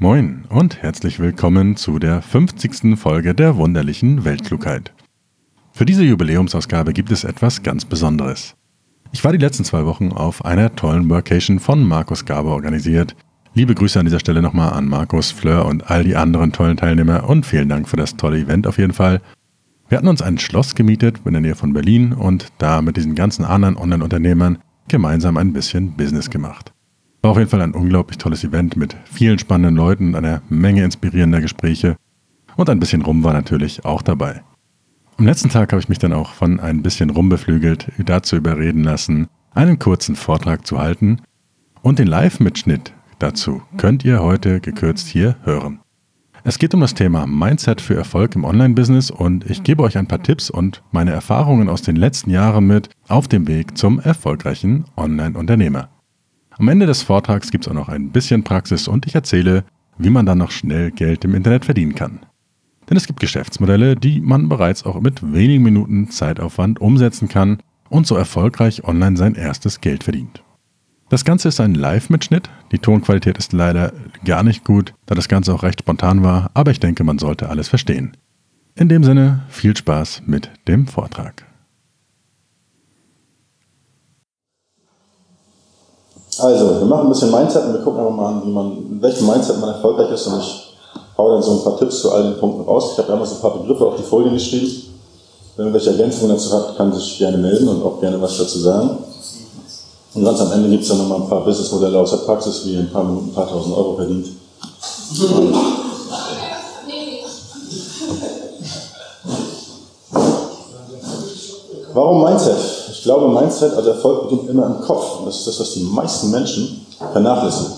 [0.00, 2.96] Moin und herzlich willkommen zu der 50.
[2.96, 4.92] Folge der wunderlichen Weltklugheit.
[5.72, 8.54] Für diese Jubiläumsausgabe gibt es etwas ganz Besonderes.
[9.10, 13.16] Ich war die letzten zwei Wochen auf einer tollen Workation von Markus Gaber organisiert.
[13.54, 17.28] Liebe Grüße an dieser Stelle nochmal an Markus, Fleur und all die anderen tollen Teilnehmer
[17.28, 19.20] und vielen Dank für das tolle Event auf jeden Fall.
[19.88, 23.16] Wir hatten uns ein Schloss gemietet in der Nähe von Berlin und da mit diesen
[23.16, 26.72] ganzen anderen Online-Unternehmern gemeinsam ein bisschen Business gemacht.
[27.22, 31.40] War auf jeden Fall ein unglaublich tolles Event mit vielen spannenden Leuten, einer Menge inspirierender
[31.40, 31.96] Gespräche
[32.56, 34.42] und ein bisschen Rum war natürlich auch dabei.
[35.16, 39.26] Am letzten Tag habe ich mich dann auch von ein bisschen rumbeflügelt dazu überreden lassen,
[39.52, 41.20] einen kurzen Vortrag zu halten
[41.82, 45.80] und den Live-Mitschnitt dazu könnt ihr heute gekürzt hier hören.
[46.44, 50.06] Es geht um das Thema Mindset für Erfolg im Online-Business und ich gebe euch ein
[50.06, 54.84] paar Tipps und meine Erfahrungen aus den letzten Jahren mit auf dem Weg zum erfolgreichen
[54.96, 55.88] Online-Unternehmer.
[56.58, 59.62] Am Ende des Vortrags gibt es auch noch ein bisschen Praxis und ich erzähle,
[59.96, 62.26] wie man dann noch schnell Geld im Internet verdienen kann.
[62.90, 67.58] Denn es gibt Geschäftsmodelle, die man bereits auch mit wenigen Minuten Zeitaufwand umsetzen kann
[67.90, 70.42] und so erfolgreich online sein erstes Geld verdient.
[71.10, 72.50] Das Ganze ist ein Live-Mitschnitt.
[72.72, 73.92] Die Tonqualität ist leider
[74.24, 77.48] gar nicht gut, da das Ganze auch recht spontan war, aber ich denke, man sollte
[77.48, 78.16] alles verstehen.
[78.74, 81.47] In dem Sinne, viel Spaß mit dem Vortrag.
[86.38, 89.02] Also, wir machen ein bisschen Mindset und wir gucken einfach mal an, wie man, in
[89.02, 90.26] welchem Mindset man erfolgreich ist.
[90.28, 90.72] Und ich
[91.16, 92.90] hau dann so ein paar Tipps zu all den Punkten raus.
[92.92, 94.70] Ich habe einmal so ein paar Begriffe auf die Folien geschrieben.
[95.56, 98.60] Wenn ihr welche Ergänzungen dazu habt, kann sich gerne melden und auch gerne was dazu
[98.60, 98.98] sagen.
[100.14, 102.74] Und ganz am Ende gibt es dann nochmal ein paar Businessmodelle aus der Praxis, wie
[102.74, 104.28] ihr in ein paar Minuten ein paar tausend Euro verdient.
[105.20, 105.54] Und
[111.94, 112.77] Warum Mindset?
[113.08, 115.20] Ich glaube, Mindset, also Erfolg beginnt immer im Kopf.
[115.20, 117.72] Und das ist das, was die meisten Menschen vernachlässigen.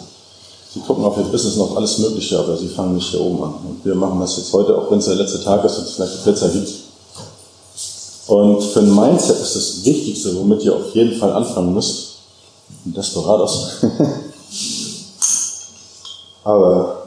[0.74, 3.54] Sie gucken auf ihr Business noch alles Mögliche, aber sie fangen nicht hier oben an.
[3.64, 5.92] Und wir machen das jetzt heute, auch wenn es der letzte Tag ist und es
[5.92, 6.68] vielleicht Pizza gibt.
[8.26, 12.14] Und für ein Mindset ist das Wichtigste, womit ihr auf jeden Fall anfangen müsst,
[12.84, 13.68] ein Desperados.
[16.42, 17.04] aber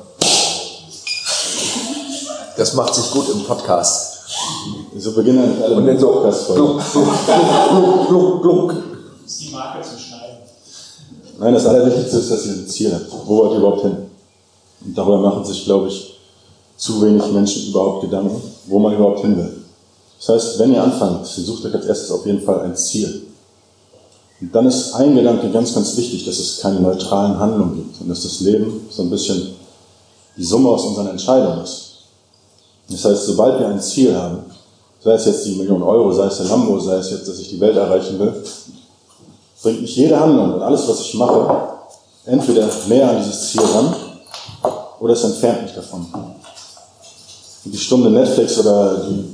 [2.55, 4.12] Das macht sich gut im Podcast.
[4.97, 6.63] So beginnen alle Und dann so Podcast-Folgen.
[6.63, 8.83] gluck, gluck, gluck, gluck, gluck.
[9.25, 10.37] ist die Marke zu schneiden.
[11.39, 13.11] Nein, das Allerwichtigste ist, dass ihr ein Ziel habt.
[13.25, 13.97] Wo wollt ihr überhaupt hin?
[14.85, 16.19] Und darüber machen sich, glaube ich,
[16.77, 19.63] zu wenig Menschen überhaupt Gedanken, wo man überhaupt hin will.
[20.17, 23.23] Das heißt, wenn ihr anfangt, sucht euch als erstes auf jeden Fall ein Ziel.
[24.41, 28.09] Und dann ist ein Gedanke ganz, ganz wichtig, dass es keine neutralen Handlungen gibt und
[28.09, 29.55] dass das Leben so ein bisschen
[30.35, 31.92] die Summe aus unseren Entscheidungen ist.
[32.89, 34.39] Das heißt, sobald wir ein Ziel haben,
[35.03, 37.49] sei es jetzt die Million Euro, sei es der Lambo, sei es jetzt, dass ich
[37.49, 38.33] die Welt erreichen will,
[39.61, 41.67] bringt mich jede Handlung und alles, was ich mache,
[42.25, 43.95] entweder näher an dieses Ziel ran
[44.99, 46.05] oder es entfernt mich davon.
[47.65, 49.33] Die Stunde Netflix oder die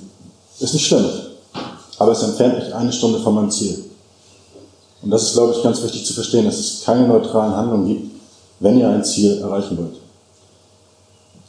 [0.59, 1.05] ist nicht schlimm,
[1.97, 3.85] aber es entfernt mich eine Stunde von meinem Ziel.
[5.01, 8.11] Und das ist, glaube ich, ganz wichtig zu verstehen, dass es keine neutralen Handlungen gibt,
[8.59, 9.95] wenn ihr ein Ziel erreichen wollt.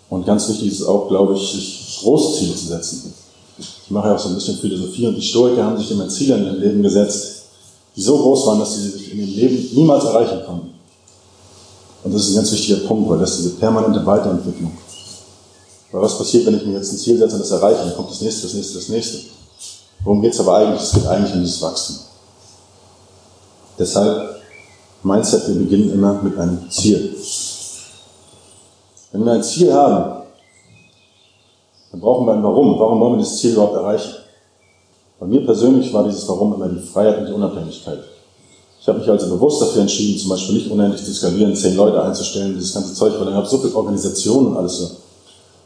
[0.09, 3.15] Und ganz wichtig ist auch, glaube ich, sich große Ziele zu setzen.
[3.59, 6.37] Ich mache ja auch so ein bisschen Philosophie und die Stoiker haben sich immer Ziele
[6.37, 7.43] in ihrem Leben gesetzt,
[7.97, 10.71] die so groß waren, dass sie sich in ihrem Leben niemals erreichen konnten.
[12.03, 14.73] Und das ist ein ganz wichtiger Punkt, weil das ist diese permanente Weiterentwicklung.
[15.93, 17.85] Weil was passiert, wenn ich mir jetzt ein Ziel setze und das erreiche?
[17.85, 19.19] Dann kommt das nächste, das nächste, das nächste.
[20.05, 20.83] Worum geht es aber eigentlich?
[20.83, 21.97] Es geht eigentlich um dieses Wachstum.
[23.79, 24.41] Deshalb,
[25.03, 27.17] Mindset, wir beginnen immer mit einem Ziel.
[29.13, 30.20] Wenn wir ein Ziel haben,
[31.91, 32.79] dann brauchen wir ein Warum.
[32.79, 34.15] Warum wollen wir das Ziel überhaupt erreichen?
[35.19, 37.99] Bei mir persönlich war dieses Warum immer die Freiheit und die Unabhängigkeit.
[38.81, 42.03] Ich habe mich also bewusst dafür entschieden, zum Beispiel nicht unendlich zu skalieren, zehn Leute
[42.03, 44.85] einzustellen, dieses ganze Zeug, weil dann habe so viel Organisation und alles so.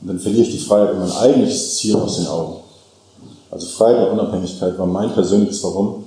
[0.01, 2.57] Und dann verliere ich die Freiheit und mein eigentliches Ziel aus den Augen.
[3.51, 6.05] Also Freiheit und Unabhängigkeit war mein persönliches Warum.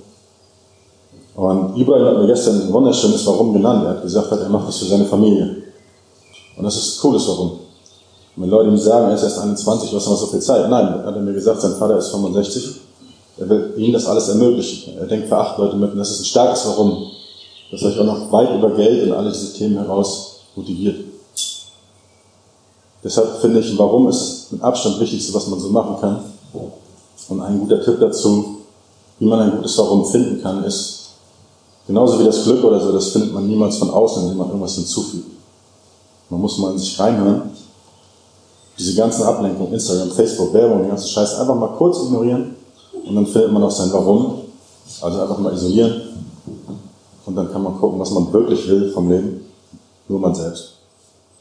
[1.35, 3.85] Und Ibrahim hat mir gestern ein wunderschönes Warum genannt.
[3.85, 5.63] Er hat gesagt, er macht das für seine Familie.
[6.57, 7.66] Und das ist ein cooles Warum.
[8.38, 10.69] Und wenn Leute ihm sagen, er ist erst 21, was haben wir so viel Zeit?
[10.69, 12.81] Nein, hat er mir gesagt, sein Vater ist 65.
[13.39, 14.95] Er will ihnen das alles ermöglichen.
[14.95, 17.07] Er denkt für acht Leute mit und das ist ein starkes Warum,
[17.72, 21.04] das euch auch noch weit über Geld und alle diese Themen heraus motiviert.
[23.04, 26.19] Deshalb finde ich, Warum ist mit Abstand Wichtigste, was man so machen kann.
[27.30, 28.57] Und ein guter Tipp dazu,
[29.18, 31.10] wie man ein gutes Warum finden kann, ist,
[31.88, 34.75] genauso wie das Glück oder so, das findet man niemals von außen, indem man irgendwas
[34.75, 35.25] hinzufügt.
[36.30, 37.50] Man muss mal in sich reinhören.
[38.77, 42.56] Diese ganzen Ablenkungen, Instagram, Facebook, Werbung, den ganzen Scheiß einfach mal kurz ignorieren
[43.07, 44.41] und dann findet man auch sein Warum.
[45.01, 46.01] Also einfach mal isolieren
[47.25, 49.45] und dann kann man gucken, was man wirklich will vom Leben.
[50.07, 50.74] Nur man selbst.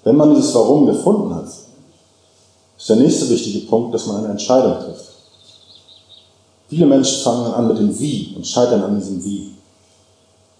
[0.03, 4.75] Wenn man dieses Warum gefunden hat, ist der nächste wichtige Punkt, dass man eine Entscheidung
[4.85, 5.05] trifft.
[6.69, 9.53] Viele Menschen fangen an mit dem Wie und scheitern an diesem Wie.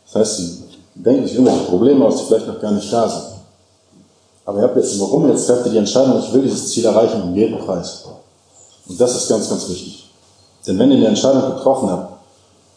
[0.05, 0.63] Das heißt, sie
[0.95, 3.36] denken sich irgendwelche Probleme aus, die vielleicht noch gar nicht da sind.
[4.47, 7.21] Aber ihr habt jetzt Warum, jetzt trefft ihr die Entscheidung, ich will dieses Ziel erreichen
[7.21, 8.05] um jeden Preis.
[8.89, 10.09] Und das ist ganz, ganz wichtig.
[10.67, 12.13] Denn wenn ihr eine Entscheidung getroffen habt,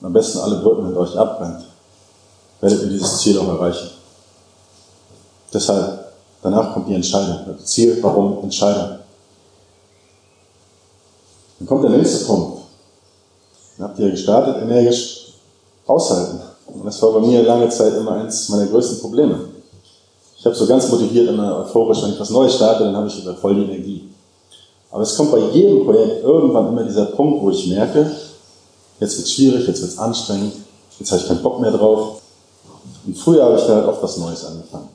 [0.01, 1.65] und am besten alle Brücken mit euch abbrennt,
[2.59, 3.89] werdet ihr dieses Ziel auch erreichen.
[5.53, 6.11] Deshalb,
[6.41, 7.57] danach kommt die Entscheidung.
[7.63, 8.99] Ziel, warum, Entscheidung.
[11.59, 12.61] Dann kommt der nächste Punkt.
[13.77, 15.33] Dann habt ihr gestartet, energisch
[15.85, 16.41] aushalten.
[16.67, 19.58] Und das war bei mir lange Zeit immer eins meiner größten Probleme.
[20.39, 23.17] Ich habe so ganz motiviert, immer euphorisch, wenn ich was Neues starte, dann habe ich
[23.21, 24.09] wieder voll die Energie.
[24.89, 28.09] Aber es kommt bei jedem Projekt irgendwann immer dieser Punkt, wo ich merke,
[28.99, 30.53] jetzt wird es schwierig, jetzt wird es anstrengend,
[30.97, 32.21] jetzt habe ich keinen Bock mehr drauf.
[33.05, 34.87] Und früher habe ich da halt oft was Neues angefangen.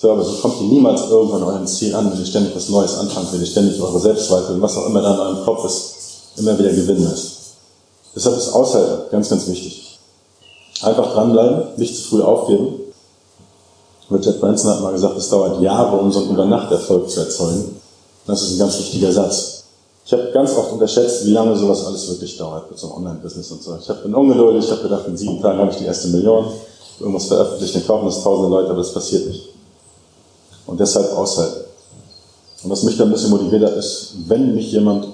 [0.00, 2.96] So, aber so kommt ihr niemals irgendwann eurem Ziel an, wenn ihr ständig was Neues
[2.96, 5.94] anfangt, wenn ihr ständig eure Selbstzweifel und was auch immer da in eurem Kopf ist,
[6.36, 7.32] immer wieder gewinnen müsst.
[8.14, 9.98] Deshalb ist Aushalten ganz, ganz wichtig.
[10.82, 12.83] Einfach dranbleiben, nicht zu früh aufgeben.
[14.10, 17.80] Richard Branson hat mal gesagt, es dauert Jahre, um so einen Übernachterfolg zu erzeugen.
[18.26, 19.64] Das ist ein ganz wichtiger Satz.
[20.06, 23.50] Ich habe ganz oft unterschätzt, wie lange sowas alles wirklich dauert mit so einem Online-Business
[23.52, 23.76] und so.
[23.80, 26.44] Ich hab, bin ungeduldig, ich habe gedacht, in sieben Tagen habe ich die erste Million,
[27.00, 29.48] irgendwas veröffentlicht, dann kaufen das tausende Leute, aber das passiert nicht.
[30.66, 31.64] Und deshalb aushalten.
[32.62, 35.06] Und was mich da ein bisschen motiviert hat, ist, wenn mich jemand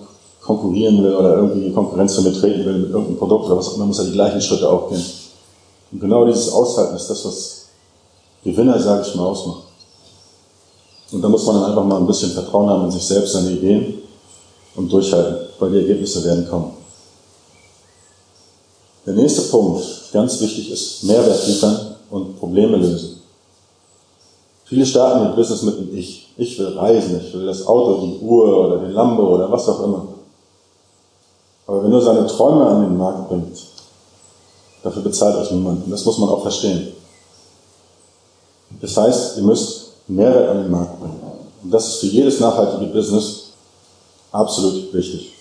[0.42, 3.68] konkurrieren will oder irgendwie in Konkurrenz zu mir treten will mit irgendeinem Produkt oder was
[3.68, 5.04] auch immer, muss er die gleichen Schritte auch gehen.
[5.92, 7.59] Und genau dieses Aushalten ist das, was
[8.44, 9.64] Gewinner, sage ich mal, ausmacht.
[11.12, 13.50] Und da muss man dann einfach mal ein bisschen Vertrauen haben in sich selbst, seine
[13.50, 14.02] Ideen
[14.76, 16.72] und durchhalten, weil die Ergebnisse werden kommen.
[19.06, 23.20] Der nächste Punkt, ganz wichtig, ist Mehrwert liefern und Probleme lösen.
[24.66, 26.28] Viele starten ihr Business mit dem Ich.
[26.36, 29.82] Ich will reisen, ich will das Auto, die Uhr oder den Lambo oder was auch
[29.82, 30.06] immer.
[31.66, 33.58] Aber wenn nur seine Träume an den Markt bringt,
[34.82, 35.84] dafür bezahlt euch niemand.
[35.84, 36.88] Und das muss man auch verstehen.
[38.80, 41.20] Das heißt, ihr müsst Mehrwert an den Markt bringen.
[41.62, 43.50] Und das ist für jedes nachhaltige Business
[44.32, 45.34] absolut wichtig.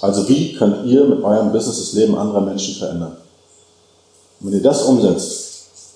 [0.00, 3.16] Also wie könnt ihr mit eurem Business das Leben anderer Menschen verändern?
[4.40, 5.44] Und wenn ihr das umsetzt,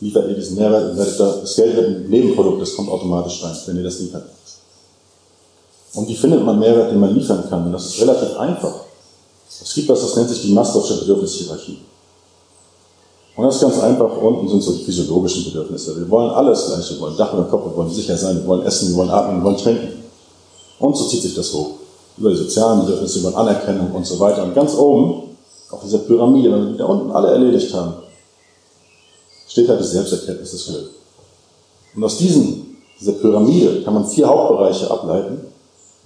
[0.00, 3.42] liefert ihr diesen Mehrwert und werdet da, das Geld wird ein Nebenprodukt, das kommt automatisch
[3.42, 4.24] rein, wenn ihr das liefert.
[5.94, 7.66] Und wie findet man Mehrwert, den man liefern kann?
[7.66, 8.84] Und das ist relativ einfach.
[9.48, 11.78] Es gibt was, das nennt sich die Maslow'sche Bedürfnishierarchie.
[13.38, 14.16] Und das ist ganz einfach.
[14.20, 15.96] Unten sind so die physiologischen Bedürfnisse.
[15.96, 16.90] Wir wollen alles gleich.
[16.90, 19.38] Wir wollen Dach den Kopf, wir wollen sicher sein, wir wollen essen, wir wollen atmen,
[19.38, 20.02] wir wollen trinken.
[20.80, 21.70] Und so zieht sich das hoch.
[22.16, 24.42] Über die sozialen Bedürfnisse, über Anerkennung und so weiter.
[24.42, 25.36] Und ganz oben,
[25.70, 27.92] auf dieser Pyramide, wenn wir die da unten alle erledigt haben,
[29.46, 30.90] steht halt die Selbsterkenntnis des Glück.
[31.94, 35.42] Und aus diesen, dieser Pyramide kann man vier Hauptbereiche ableiten,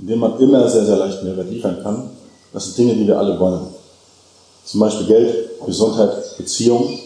[0.00, 2.10] in denen man immer sehr, sehr leicht Mehrwert liefern kann.
[2.52, 3.68] Das sind Dinge, die wir alle wollen.
[4.66, 6.98] Zum Beispiel Geld, Gesundheit, Beziehung,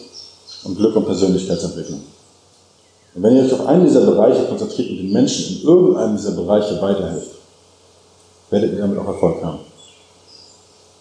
[0.64, 2.00] und Glück und Persönlichkeitsentwicklung.
[3.14, 6.32] Und wenn ihr euch auf einen dieser Bereiche konzentriert und den Menschen in irgendeinem dieser
[6.32, 7.31] Bereiche weiterhilft,
[8.50, 9.61] werdet ihr damit auch Erfolg haben.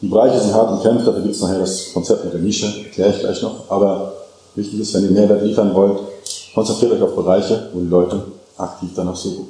[0.01, 2.67] Die Bereiche sind hart und kämpft, dafür gibt es nachher das Konzept mit der Nische,
[2.83, 3.69] erkläre ich gleich noch.
[3.69, 4.13] Aber
[4.55, 5.99] wichtig ist, wenn ihr Mehrwert liefern wollt,
[6.53, 8.21] konzentriert euch auf Bereiche, wo die Leute
[8.57, 9.47] aktiv danach suchen.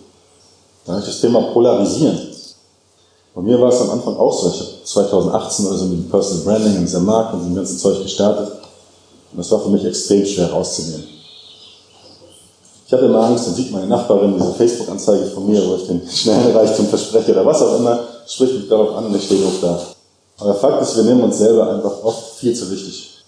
[0.86, 2.20] Dann habe ich das Thema Polarisieren.
[3.34, 4.50] Bei mir war es am Anfang auch so.
[4.50, 7.77] Ich habe 2018 oder so mit dem Personal Branding und dieser Markt und dem ganzen
[7.77, 8.64] Zeug gestartet.
[9.36, 11.04] Und das war für mich extrem schwer rauszunehmen.
[12.88, 16.08] Ich hatte immer Angst, dann sieht meine Nachbarin diese Facebook-Anzeige von mir, wo ich den
[16.08, 19.60] schnellen Reichtum verspreche oder was auch immer, spricht mich darauf an und ich stehe hoch
[19.62, 19.77] da.
[20.38, 23.24] Aber Fakt ist, wir nehmen uns selber einfach oft viel zu wichtig.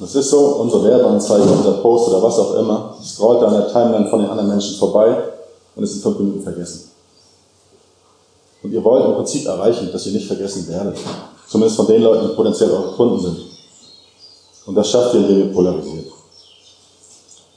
[0.00, 3.68] Das ist so, unsere Werbeanzeige, unser Post oder was auch immer, scrollt da an der
[3.68, 5.16] Timeline von den anderen Menschen vorbei
[5.76, 6.90] und ist in fünf Minuten vergessen.
[8.64, 10.96] Und ihr wollt im Prinzip erreichen, dass ihr nicht vergessen werdet.
[11.48, 13.51] Zumindest von den Leuten, die potenziell eure Kunden sind.
[14.72, 16.06] Und das schafft ihr, indem ihr polarisiert.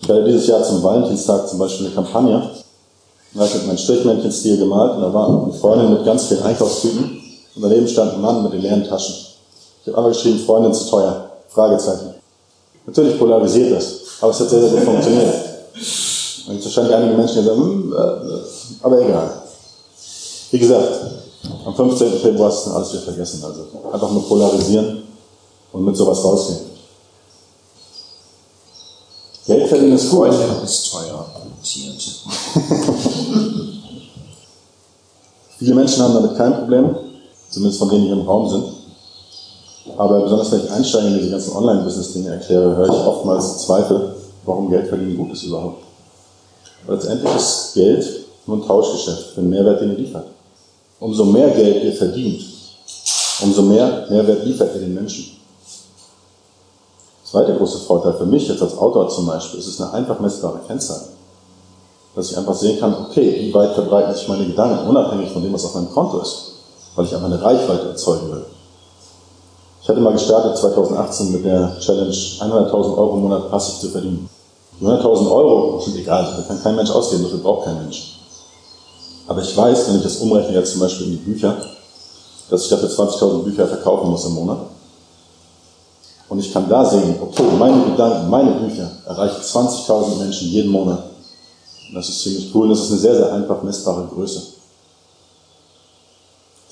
[0.01, 2.49] Ich werde dieses Jahr zum Valentinstag zum Beispiel eine Kampagne.
[3.33, 6.43] Da habe ich mit meinem Strichmännchenstil gemalt und da war eine Freundin mit ganz vielen
[6.43, 7.21] Einkaufstüten
[7.55, 9.15] und daneben stand ein Mann mit den leeren Taschen.
[9.15, 11.29] Ich habe einfach geschrieben, Freundin zu teuer.
[11.47, 12.15] Fragezeichen.
[12.85, 15.33] Natürlich polarisiert das, aber es hat sehr, sehr gut funktioniert.
[16.47, 19.29] Und jetzt wahrscheinlich einige Menschen, die sagen, hm, äh, aber egal.
[20.51, 20.91] Wie gesagt,
[21.65, 22.11] am 15.
[22.19, 23.41] Februar ist dann alles wieder vergessen.
[23.41, 25.03] Also einfach nur polarisieren
[25.71, 26.74] und mit sowas rausgehen.
[29.85, 30.33] Verdienen ist gut.
[30.33, 32.01] Freundin ist teuer produziert.
[35.57, 36.95] Viele Menschen haben damit kein Problem,
[37.49, 38.65] zumindest von denen, die hier im Raum sind.
[39.97, 44.69] Aber besonders wenn ich einsteige in diese ganzen Online-Business-Dinge erkläre, höre ich oftmals Zweifel, warum
[44.69, 45.83] Geld verdienen gut ist überhaupt.
[46.87, 50.25] Letztendlich ist Geld nur ein Tauschgeschäft für den Mehrwert, den ihr liefert.
[50.99, 52.43] Umso mehr Geld ihr verdient,
[53.41, 55.25] umso mehr Mehrwert liefert ihr den Menschen.
[57.25, 60.59] Zweiter große Vorteil für mich jetzt als Autor zum Beispiel, ist es eine einfach messbare
[60.67, 61.01] Kennzahl.
[62.15, 65.51] Dass ich einfach sehen kann, okay, wie weit verbreiten sich meine Gedanken, unabhängig von dem,
[65.51, 66.51] was auf meinem Konto ist,
[66.95, 68.45] weil ich einfach eine Reichweite erzeugen will.
[69.81, 74.29] Ich hatte mal gestartet 2018 mit der Challenge 100.000 Euro im Monat passiv zu verdienen.
[74.79, 78.19] Die 100.000 Euro sind egal, da kann kein Mensch ausgeben, dafür braucht kein Mensch.
[79.27, 81.55] Aber ich weiß, wenn ich das umrechne jetzt zum Beispiel in die Bücher,
[82.51, 84.59] dass ich dafür 20.000 Bücher verkaufen muss im Monat.
[86.27, 91.03] Und ich kann da sehen, okay, meine Gedanken, meine Bücher erreichen 20.000 Menschen jeden Monat.
[91.87, 94.41] Und das ist ziemlich cool und das ist eine sehr, sehr einfach messbare Größe.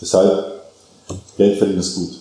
[0.01, 0.63] Deshalb,
[1.37, 2.19] Geld verdienen ist gut.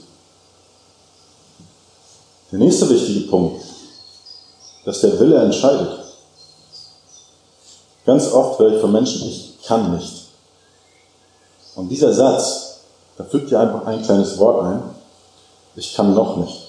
[2.50, 3.64] Der nächste wichtige Punkt,
[4.84, 6.00] dass der Wille entscheidet.
[8.04, 10.26] Ganz oft höre ich von Menschen, ich kann nicht.
[11.76, 12.80] Und dieser Satz,
[13.16, 14.82] da fügt ihr einfach ein kleines Wort ein,
[15.76, 16.61] ich kann noch nicht.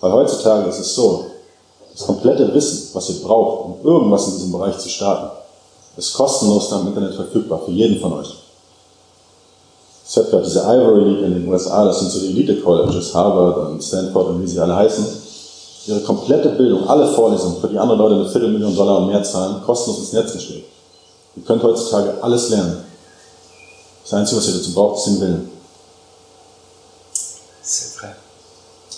[0.00, 1.26] Weil heutzutage ist es so,
[1.92, 5.30] das komplette Wissen, was ihr braucht, um irgendwas in diesem Bereich zu starten,
[5.96, 8.34] ist kostenlos da im Internet verfügbar für jeden von euch.
[10.14, 13.82] Hat gerade diese Ivory League in den USA, das sind so die Elite-Colleges, Harvard und
[13.82, 15.06] Stanford und wie sie alle heißen.
[15.86, 19.62] Ihre komplette Bildung, alle Vorlesungen, für die andere Leute eine Viertelmillion Dollar und mehr zahlen,
[19.64, 20.64] kostenlos ins Netz gestellt.
[21.36, 22.84] Ihr könnt heutzutage alles lernen.
[24.02, 25.57] Das Einzige, was ihr dazu braucht, ist den Willen.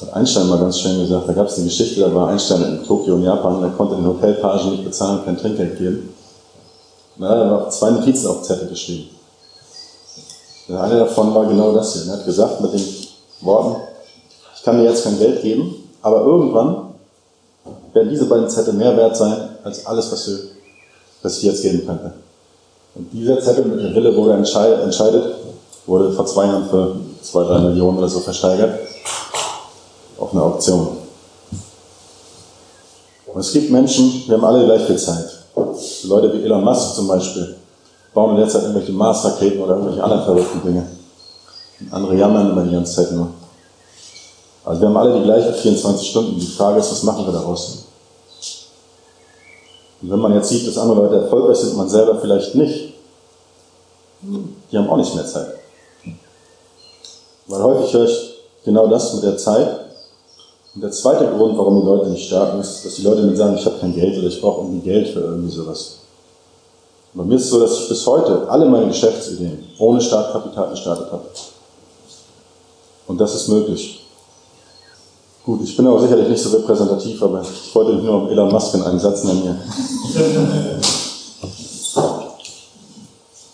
[0.00, 2.84] Hat Einstein mal ganz schön gesagt, da gab es eine Geschichte, da war Einstein in
[2.84, 6.14] Tokio in Japan, der konnte den Hotelpagen nicht bezahlen, kein Trinkgeld geben.
[7.16, 9.10] Na, da waren zwei Notizen auf Zettel geschrieben.
[10.70, 12.10] Eine davon war genau das hier.
[12.10, 12.84] Er hat gesagt mit den
[13.42, 13.82] Worten,
[14.56, 16.94] ich kann dir jetzt kein Geld geben, aber irgendwann
[17.92, 20.38] werden diese beiden Zettel mehr wert sein als alles, was, wir,
[21.22, 22.12] was ich jetzt geben könnte.
[22.94, 25.34] Und dieser Zettel mit der Wille wurde entscheidet,
[25.84, 28.78] wurde vor zwei Jahren für zwei, drei Millionen oder so versteigert
[30.20, 30.98] auf einer Auktion.
[33.26, 35.26] Und es gibt Menschen, wir haben alle gleich viel Zeit.
[36.04, 37.56] Leute wie Elon Musk zum Beispiel,
[38.12, 40.86] bauen in der Zeit irgendwelche Mars-Raketen oder irgendwelche anderen verrückten Dinge.
[41.80, 43.28] Und andere jammern immer die ganze Zeit nur.
[44.64, 46.38] Also wir haben alle die gleichen 24 Stunden.
[46.38, 47.86] Die Frage ist, was machen wir daraus?
[50.02, 52.94] Und wenn man jetzt sieht, dass andere Leute erfolgreich sind, man selber vielleicht nicht,
[54.22, 55.54] die haben auch nicht mehr Zeit.
[57.46, 58.34] Weil häufig höre ich
[58.64, 59.89] genau das mit der Zeit.
[60.74, 63.56] Und der zweite Grund, warum die Leute nicht starten, ist, dass die Leute mir sagen,
[63.56, 65.96] ich habe kein Geld oder ich brauche irgendwie Geld für irgendwie sowas.
[67.12, 71.10] Bei mir ist es so, dass ich bis heute alle meine Geschäftsideen ohne Startkapital gestartet
[71.10, 71.24] habe.
[73.08, 74.06] Und das ist möglich.
[75.44, 78.52] Gut, ich bin aber sicherlich nicht so repräsentativ, aber ich wollte mich nur um Elon
[78.52, 79.58] Musk in einen Satz nennen.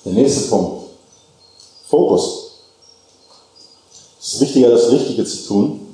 [0.04, 0.82] Der nächste Punkt.
[1.88, 2.50] Fokus.
[4.20, 5.85] Es ist wichtiger, das Richtige zu tun,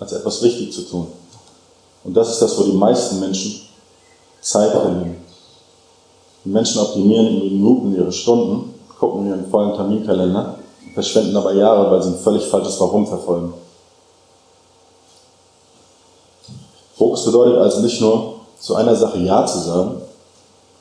[0.00, 1.06] als etwas richtig zu tun.
[2.02, 3.60] Und das ist das, wo die meisten Menschen
[4.40, 5.16] Zeit verlieren.
[6.44, 10.56] Die Menschen optimieren in Minuten ihre Stunden, gucken ihren vollen Terminkalender,
[10.94, 13.52] verschwenden aber Jahre, weil sie ein völlig falsches Warum verfolgen.
[16.96, 20.02] Fokus bedeutet also nicht nur, zu einer Sache Ja zu sagen,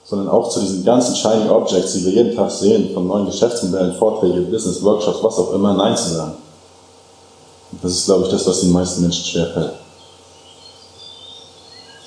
[0.03, 3.95] sondern auch zu diesen ganzen Shiny Objects, die wir jeden Tag sehen, von neuen Geschäftsmodellen,
[3.95, 6.33] Vorträge, Business, Workshops, was auch immer, Nein zu sagen.
[7.81, 9.73] Das ist, glaube ich, das, was den meisten Menschen schwerfällt.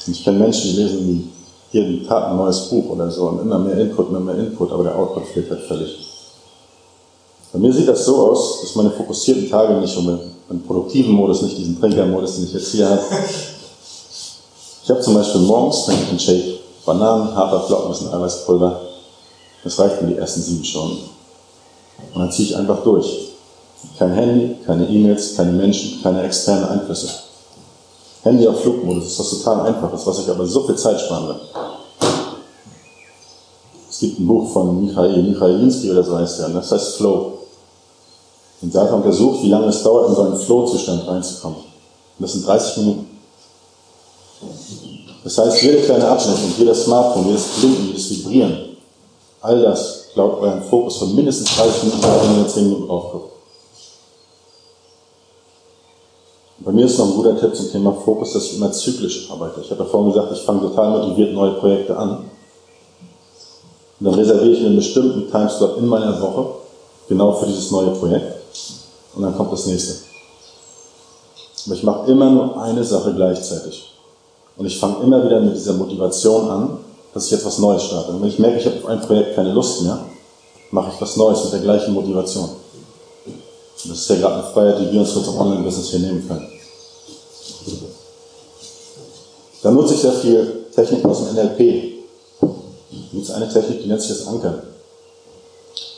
[0.07, 3.59] Ich kenne Menschen, die lesen wie jeden Tag ein neues Buch oder so und immer
[3.59, 5.97] mehr Input, immer mehr Input, aber der Output fehlt halt völlig.
[7.52, 10.09] Bei mir sieht das so aus, dass meine fokussierten Tage nicht um
[10.49, 13.00] einen produktiven Modus, nicht diesen Trinkermodus, den ich jetzt hier habe.
[14.85, 18.81] Ich habe zum Beispiel morgens trinke ich einen Shake, Bananen, Haferflocken, ein bisschen Eiweißpulver.
[19.62, 20.99] Das reicht für die ersten sieben Stunden.
[22.12, 23.31] Und dann ziehe ich einfach durch.
[23.98, 27.08] Kein Handy, keine E-Mails, keine Menschen, keine externen Einflüsse.
[28.22, 31.40] Handy auf Flugmodus ist was total einfaches, was euch aber so viel Zeit sparen wird.
[33.90, 37.32] Es gibt ein Buch von Michael Michailinski oder so heißt der, das heißt Flow.
[38.62, 41.58] Und da hat er untersucht, wie lange es dauert, in so einen Flow-Zustand reinzukommen.
[41.58, 41.64] Und
[42.18, 43.06] das sind 30 Minuten.
[45.24, 48.76] Das heißt, jede kleine Ablenkung, jeder Smartphone, jedes Blinken, jedes Vibrieren,
[49.40, 53.31] all das glaubt euren Fokus von mindestens 30 Minuten, wenn ihr 10 Minuten drauf guckt.
[56.64, 59.61] Bei mir ist noch ein guter Tipp zum Thema Fokus, dass ich immer zyklisch arbeite.
[59.62, 62.19] Ich habe ja vorhin gesagt, ich fange total motiviert neue Projekte an.
[63.99, 66.54] Und dann reserviere ich einen bestimmten Timeslot in meiner Woche,
[67.09, 68.37] genau für dieses neue Projekt.
[69.16, 69.95] Und dann kommt das nächste.
[71.66, 73.92] Aber ich mache immer nur eine Sache gleichzeitig.
[74.57, 76.78] Und ich fange immer wieder mit dieser Motivation an,
[77.12, 78.12] dass ich jetzt was Neues starte.
[78.12, 79.99] Und wenn ich merke, ich habe auf ein Projekt keine Lust mehr,
[80.71, 82.49] mache ich was Neues mit der gleichen Motivation.
[83.84, 86.48] Das ist ja gerade eine Freiheit, die wir uns kurz im Online-Business hier nehmen können.
[89.62, 91.58] Da nutze ich sehr viel Technik aus dem NLP.
[93.12, 94.62] Gibt es eine Technik, die nennt sich das Ankern.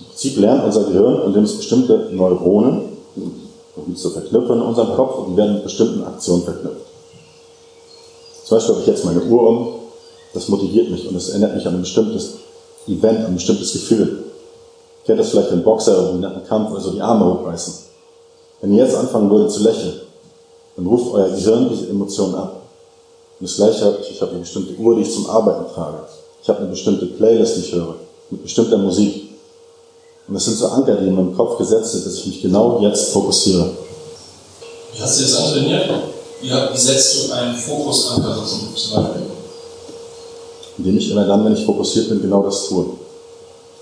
[0.01, 5.19] Im Prinzip lernt unser Gehirn, indem es bestimmte Neuronen, die zu verknüpfen in unserem Kopf,
[5.19, 6.87] und die werden mit bestimmten Aktionen verknüpft.
[8.45, 9.69] Zum Beispiel habe ich jetzt meine Uhr um,
[10.33, 12.35] das motiviert mich und das erinnert mich an ein bestimmtes
[12.87, 14.25] Event, an ein bestimmtes Gefühl.
[15.05, 17.75] Kennt das vielleicht, wenn Boxer irgendwie nach einem Kampf oder so die Arme hochreißen.
[18.61, 20.01] Wenn ihr jetzt anfangen würdet zu lächeln,
[20.77, 22.63] dann ruft euer Gehirn diese Emotionen ab.
[23.39, 25.99] Und das gleiche habe ich, ich habe eine bestimmte Uhr, die ich zum Arbeiten trage.
[26.43, 27.97] Ich habe eine bestimmte Playlist, die ich höre,
[28.31, 29.31] mit bestimmter Musik.
[30.27, 32.81] Und das sind so Anker, die in meinem Kopf gesetzt sind, dass ich mich genau
[32.81, 33.71] jetzt fokussiere.
[34.95, 35.91] Wie hast du das antrainiert?
[36.41, 39.23] Wie, wie setzt du einen Fokusanker zum Beispiel?
[40.79, 42.87] Indem ich immer dann, wenn ich fokussiert bin, genau das tue.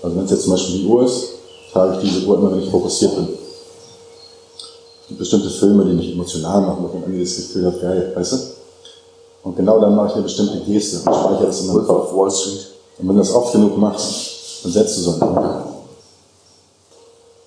[0.03, 1.29] Also wenn es jetzt zum Beispiel die Uhr ist,
[1.71, 3.29] trage ich diese Uhr immer, wenn ich fokussiert bin.
[5.01, 7.79] Es gibt bestimmte Filme, die mich emotional machen, wo ich am Ende das Gefühl habe,
[7.79, 8.37] geil, weißt du?
[9.43, 12.13] Und genau dann mache ich eine bestimmte Geste und speichere das in meinem Kopf.
[12.13, 12.67] Wall Street.
[12.99, 15.67] Und wenn du das oft genug machst, dann setzt du so einen Anker.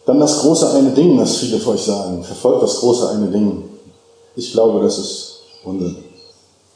[0.06, 2.22] Dann das große eine Ding, das viele von euch sagen.
[2.22, 3.64] Verfolgt das große eine Ding.
[4.34, 5.96] Ich glaube, das ist Unsinn.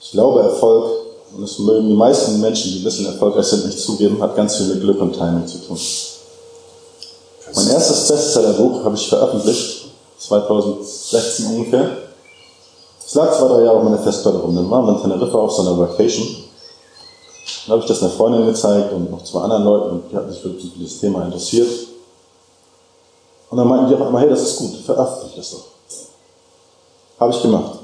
[0.01, 0.91] Ich glaube, Erfolg,
[1.35, 4.57] und das mögen die meisten Menschen, die ein bisschen erfolgreich sind, nicht zugeben, hat ganz
[4.57, 5.79] viel mit Glück und Timing zu tun.
[7.55, 9.87] Mein erstes Bestsellerbuch habe ich veröffentlicht,
[10.19, 11.91] 2016 ungefähr.
[13.05, 14.55] Es lag zwei, drei Jahre auf meiner Festplatte rum.
[14.55, 16.27] Dann waren wir in Teneriffa auf so einer Vacation.
[17.67, 20.31] Dann habe ich das einer Freundin gezeigt und noch zwei anderen Leuten und die hatten
[20.31, 21.69] sich für dieses Thema interessiert.
[23.51, 25.65] Und dann meinten die auf einmal, hey, das ist gut, veröffentliche das doch.
[27.19, 27.80] Habe ich gemacht.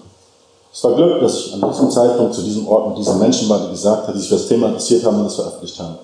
[0.77, 3.61] Es war Glück, dass ich an diesem Zeitpunkt zu diesem Ort mit diesen Menschen war,
[3.61, 5.97] die gesagt haben, die sich für das Thema interessiert haben und das veröffentlicht haben.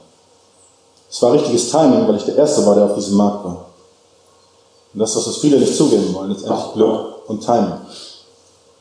[1.10, 3.66] Es war richtiges Timing, weil ich der Erste war, der auf diesem Markt war.
[4.94, 7.74] Und das ist was viele nicht zugeben wollen, letztendlich Glück und Timing.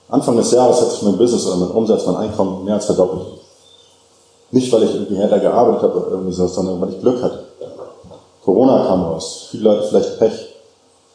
[0.08, 3.28] Anfang des Jahres hat sich mein Business oder mein Umsatz, mein Einkommen mehr als verdoppelt.
[4.52, 7.44] Nicht, weil ich irgendwie härter gearbeitet habe oder irgendwie so, sondern weil ich Glück hatte.
[8.46, 10.56] Corona kam raus, viele Leute vielleicht Pech.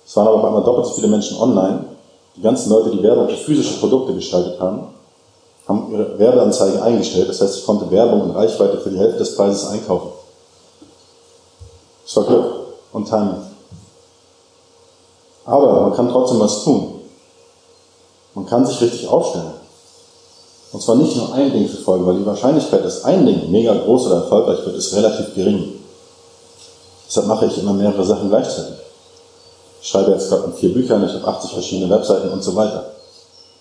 [0.07, 1.96] Es waren aber auf einmal doppelt so viele Menschen online.
[2.37, 4.89] Die ganzen Leute, die Werbung für physische Produkte gestaltet haben,
[5.67, 7.29] haben ihre Werbeanzeige eingestellt.
[7.29, 10.11] Das heißt, ich konnte Werbung und Reichweite für die Hälfte des Preises einkaufen.
[12.07, 12.45] Es war Glück
[12.93, 13.43] und Timing.
[15.45, 17.01] Aber man kann trotzdem was tun.
[18.35, 19.53] Man kann sich richtig aufstellen.
[20.73, 24.07] Und zwar nicht nur ein Ding verfolgen, weil die Wahrscheinlichkeit, dass ein Ding mega groß
[24.07, 25.73] oder erfolgreich wird, ist relativ gering.
[27.09, 28.86] Deshalb mache ich immer mehrere Sachen gleichzeitig.
[29.87, 32.87] Ich schreibe jetzt gerade vier Büchern, ich habe 80 verschiedene Webseiten und so weiter.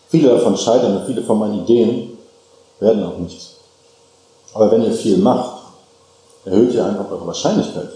[0.09, 2.17] Viele davon scheitern und viele von meinen Ideen
[2.79, 3.57] werden auch nichts.
[4.55, 5.51] Aber wenn ihr viel macht,
[6.43, 7.89] erhöht ihr einfach eure Wahrscheinlichkeit.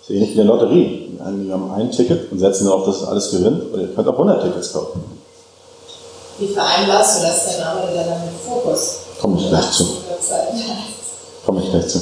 [0.00, 1.10] Das ist ähnlich wie eine Lotterie.
[1.12, 4.08] Die einen haben ein Ticket und setzen darauf, dass es alles gewinnt, oder ihr könnt
[4.08, 5.04] auch 100 Tickets kaufen.
[6.38, 8.96] Wie vereinbarst du das denn aber wieder dann mit Fokus?
[9.20, 9.84] Komme ich gleich zu.
[11.46, 12.00] Komme ich gleich zu.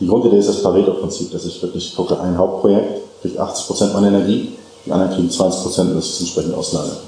[0.00, 4.52] Die Grundidee ist das Pareto-Prinzip, dass ich wirklich gucke, ein Hauptprojekt kriegt 80% meiner Energie,
[4.84, 6.98] die anderen kriegen 20% und das ist entsprechend auslagern.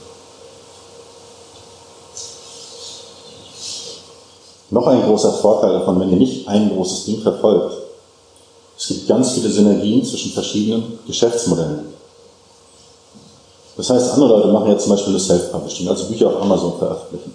[4.70, 7.74] Noch ein großer Vorteil davon, wenn ihr nicht ein großes Ding verfolgt.
[8.78, 11.94] Es gibt ganz viele Synergien zwischen verschiedenen Geschäftsmodellen.
[13.76, 17.34] Das heißt, andere Leute machen jetzt zum Beispiel das Self-Publishing, also Bücher auf Amazon veröffentlichen.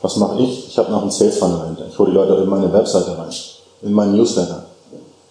[0.00, 0.68] Was mache ich?
[0.68, 1.86] Ich habe noch einen Sales Funnel dahinter.
[1.90, 3.30] Ich hole die Leute in meine Webseite rein,
[3.82, 4.64] in meinen Newsletter.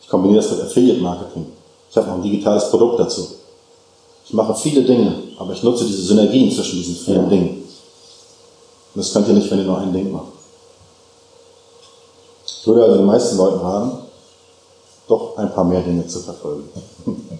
[0.01, 1.54] Ich kombiniere das mit Affiliate Marketing.
[1.89, 3.27] Ich habe noch ein digitales Produkt dazu.
[4.25, 7.63] Ich mache viele Dinge, aber ich nutze diese Synergien zwischen diesen vielen Dingen.
[8.93, 10.33] Und das könnt ihr nicht, wenn ihr nur ein Ding macht.
[12.45, 13.99] Ich würde also den meisten Leuten raten,
[15.07, 16.67] doch ein paar mehr Dinge zu verfolgen.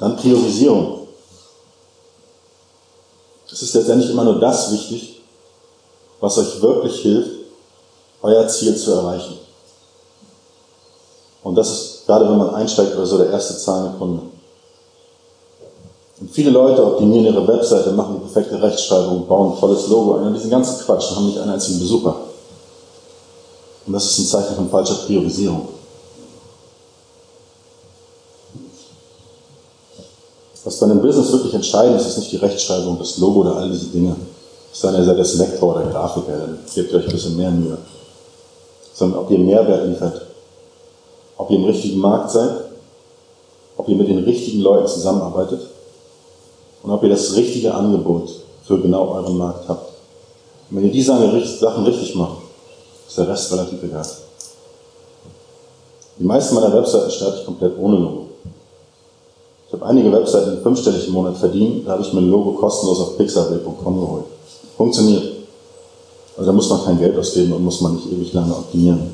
[0.00, 1.06] Dann Priorisierung.
[3.50, 5.20] Es ist letztendlich immer nur das wichtig,
[6.20, 7.30] was euch wirklich hilft,
[8.22, 9.38] euer Ziel zu erreichen.
[11.42, 14.22] Und das ist, gerade wenn man einsteigt oder so, der erste zahlende Kunde.
[16.20, 20.26] Und viele Leute optimieren ihre Webseite, machen die perfekte Rechtschreibung, bauen ein tolles Logo ein
[20.26, 22.16] und diesen ganzen Quatsch und haben nicht einen einzigen Besucher.
[23.86, 25.68] Und das ist ein Zeichen von falscher Priorisierung.
[30.64, 33.70] Was bei einem Business wirklich entscheidend ist, ist nicht die Rechtschreibung, das Logo oder all
[33.70, 34.16] diese Dinge.
[34.70, 37.50] Es sei denn, ihr seid der Selektor oder Grafiker, dann gebt euch ein bisschen mehr
[37.50, 37.78] Mühe.
[38.92, 40.27] Sondern ob ihr Mehrwert liefert.
[41.38, 42.50] Ob ihr im richtigen Markt seid.
[43.76, 45.60] Ob ihr mit den richtigen Leuten zusammenarbeitet.
[46.82, 48.30] Und ob ihr das richtige Angebot
[48.64, 49.92] für genau euren Markt habt.
[50.70, 52.38] Und wenn ihr die Sachen richtig macht,
[53.08, 54.06] ist der Rest relativ egal.
[56.18, 58.26] Die meisten meiner Webseiten starte ich komplett ohne Logo.
[59.68, 62.52] Ich habe einige Webseiten, die fünfstellig im Monat verdienen, da habe ich mir ein Logo
[62.52, 64.24] kostenlos auf pixabay.com geholt.
[64.76, 65.24] Funktioniert.
[66.36, 69.10] Also da muss man kein Geld ausgeben und muss man nicht ewig lange optimieren.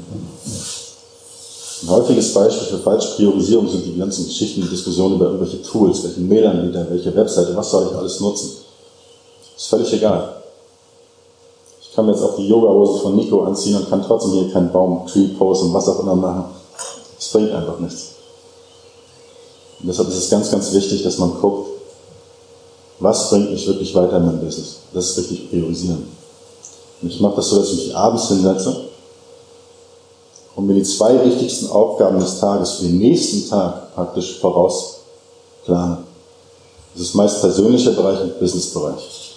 [1.85, 6.03] Ein häufiges Beispiel für falsche Priorisierung sind die ganzen Geschichten und Diskussionen über irgendwelche Tools,
[6.03, 8.53] welchen Mailanbieter, welche Webseite, was soll ich alles nutzen.
[9.55, 10.37] Ist völlig egal.
[11.83, 14.73] Ich kann mir jetzt auch die Yoga-Hose von Nico anziehen und kann trotzdem hier keinen
[14.73, 16.45] Baum, Tree-Pose und was auch immer machen.
[17.19, 18.13] Das bringt einfach nichts.
[19.81, 21.69] Und deshalb ist es ganz, ganz wichtig, dass man guckt,
[22.99, 24.77] was bringt mich wirklich weiter in meinem Business.
[24.95, 26.09] Das ist richtig priorisieren.
[27.03, 28.94] Und ich mache das so, dass ich mich abends hinsetze
[30.57, 35.99] und mir die zwei wichtigsten Aufgaben des Tages für den nächsten Tag praktisch vorausplane.
[36.95, 39.35] Das ist meist persönlicher Bereich und Businessbereich.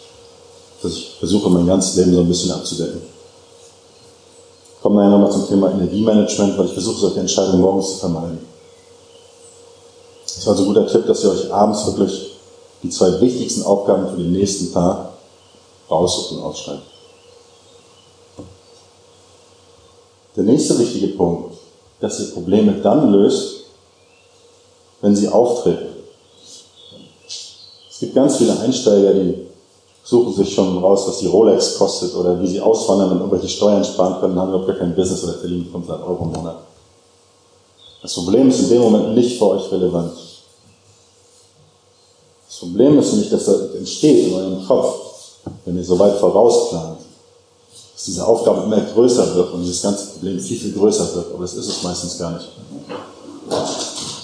[0.82, 3.02] Das ich versuche, mein ganzes Leben so ein bisschen abzudecken.
[4.76, 8.40] Ich komme nachher nochmal zum Thema Energiemanagement, weil ich versuche, solche Entscheidungen morgens zu vermeiden.
[10.24, 12.34] Das ist also ein guter Tipp, dass ihr euch abends wirklich
[12.84, 15.10] die zwei wichtigsten Aufgaben für den nächsten Tag
[15.90, 16.97] raussucht und ausschreibt.
[20.38, 21.56] Der nächste wichtige Punkt,
[22.00, 23.64] dass ihr Probleme dann löst,
[25.02, 25.88] wenn sie auftreten.
[27.90, 29.48] Es gibt ganz viele Einsteiger, die
[30.04, 33.84] suchen sich schon raus, was die Rolex kostet oder wie sie auswandern und irgendwelche Steuern
[33.84, 36.58] sparen können, haben überhaupt gar kein Business oder verdienen 500 Euro im Monat.
[38.04, 40.14] Das Problem ist in dem Moment nicht für euch relevant.
[42.48, 45.00] Das Problem ist nämlich, dass das entsteht in eurem Kopf,
[45.66, 47.07] wenn ihr so weit vorausplant
[47.98, 51.34] dass diese Aufgabe immer größer wird und dieses ganze Problem viel, viel größer wird.
[51.34, 52.48] Aber das ist es meistens gar nicht.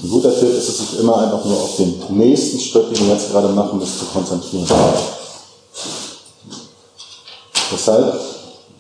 [0.04, 3.16] Ein guter Tipp ist es, sich immer einfach nur auf den nächsten Schritt, den wir
[3.16, 4.68] jetzt gerade machen müssen, zu konzentrieren.
[7.72, 8.20] Deshalb,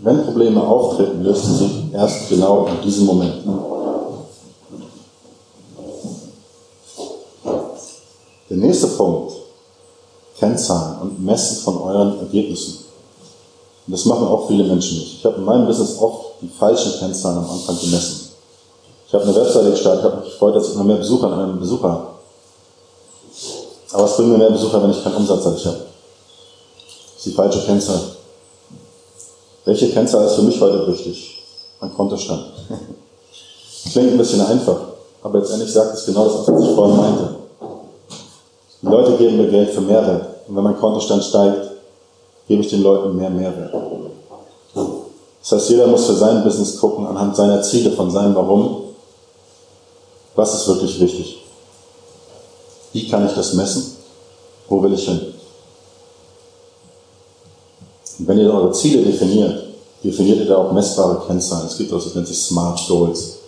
[0.03, 3.33] wenn Probleme auftreten, lösen sie sich erst genau in diesem Moment.
[8.47, 9.33] Der nächste Punkt,
[10.37, 12.82] Kennzahlen und Messen von euren Ergebnissen.
[13.85, 15.17] Und das machen auch viele Menschen nicht.
[15.19, 18.29] Ich habe in meinem Business oft die falschen Kennzahlen am Anfang gemessen.
[19.07, 21.59] Ich habe eine Webseite gestartet, habe mich gefreut, dass ich immer mehr Besucher an einem
[21.59, 22.07] Besucher habe.
[23.91, 25.55] Aber es bringt mir mehr Besucher, wenn ich keinen Umsatz habe.
[25.55, 25.65] Das
[27.17, 27.99] ist die falsche Kennzahl.
[29.65, 31.43] Welche Kennzahl ist für mich heute wichtig?
[31.79, 32.45] Mein Kontostand.
[33.91, 34.77] Klingt ein bisschen einfach,
[35.21, 37.35] aber letztendlich sagt es genau das, was ich vorhin meinte.
[38.81, 40.25] Die Leute geben mir Geld für Mehrwert.
[40.47, 41.72] Und wenn mein Kontostand steigt,
[42.47, 43.73] gebe ich den Leuten mehr Mehrwert.
[45.41, 48.83] Das heißt, jeder muss für sein Business gucken, anhand seiner Ziele, von seinem Warum,
[50.35, 51.43] was ist wirklich wichtig.
[52.93, 53.97] Wie kann ich das messen?
[54.67, 55.33] Wo will ich hin?
[58.19, 59.63] Und wenn ihr eure Ziele definiert,
[60.03, 61.67] definiert ihr da auch messbare Kennzahlen.
[61.67, 63.39] Es gibt was, das nennt sich Smart Goals.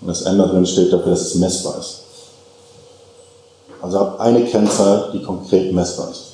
[0.00, 2.02] Und das N drin steht dafür, dass es messbar ist.
[3.80, 6.31] Also habt eine Kennzahl, die konkret messbar ist.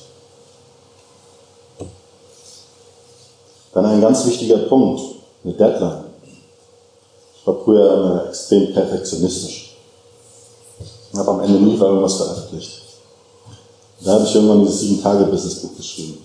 [3.73, 5.01] Dann ein ganz wichtiger Punkt,
[5.43, 6.03] eine Deadline.
[7.35, 9.77] Ich war früher immer extrem perfektionistisch.
[11.11, 12.81] Ich habe am Ende nie irgendwas veröffentlicht.
[14.01, 16.17] Da habe ich irgendwann dieses Sieben-Tage-Business-Buch geschrieben.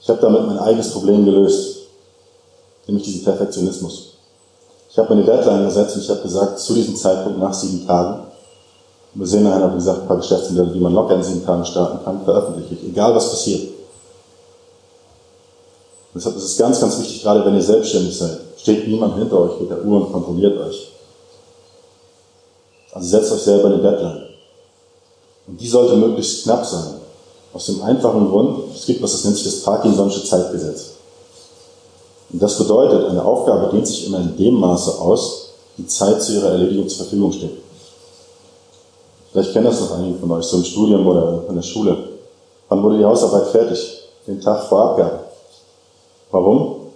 [0.00, 1.80] Ich habe damit mein eigenes Problem gelöst,
[2.86, 4.14] nämlich diesen Perfektionismus.
[4.90, 7.86] Ich habe mir eine Deadline gesetzt und ich habe gesagt, zu diesem Zeitpunkt nach sieben
[7.86, 8.24] Tagen,
[9.14, 12.04] wir sehen nachher, wie gesagt, ein paar Geschäftsmodelle, die man locker in sieben Tagen starten
[12.04, 13.77] kann, veröffentliche ich, egal was passiert.
[16.18, 19.60] Deshalb ist es ganz, ganz wichtig, gerade wenn ihr selbstständig seid, steht niemand hinter euch
[19.60, 20.88] mit der Uhr und kontrolliert euch.
[22.92, 24.22] Also setzt euch selber eine Deadline.
[25.46, 26.94] Und die sollte möglichst knapp sein.
[27.52, 30.94] Aus dem einfachen Grund, es gibt was, das nennt sich das Parkinson'sche Zeitgesetz.
[32.30, 36.32] Und das bedeutet, eine Aufgabe dehnt sich immer in dem Maße aus, die Zeit zu
[36.32, 37.62] ihrer Erledigung zur Verfügung steht.
[39.30, 41.96] Vielleicht kennen das noch einige von euch, so im Studium oder in der Schule.
[42.68, 44.02] Wann wurde die Hausarbeit fertig?
[44.26, 45.17] Den Tag vor Abgabe.
[46.30, 46.88] Warum?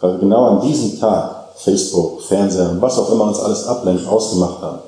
[0.00, 4.06] Weil wir genau an diesem Tag Facebook, Fernseher und was auch immer uns alles ablenkt,
[4.06, 4.80] ausgemacht haben.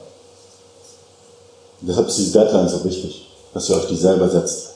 [1.80, 4.70] Und deshalb ist diese Deadline so wichtig, dass ihr euch die selber setzt.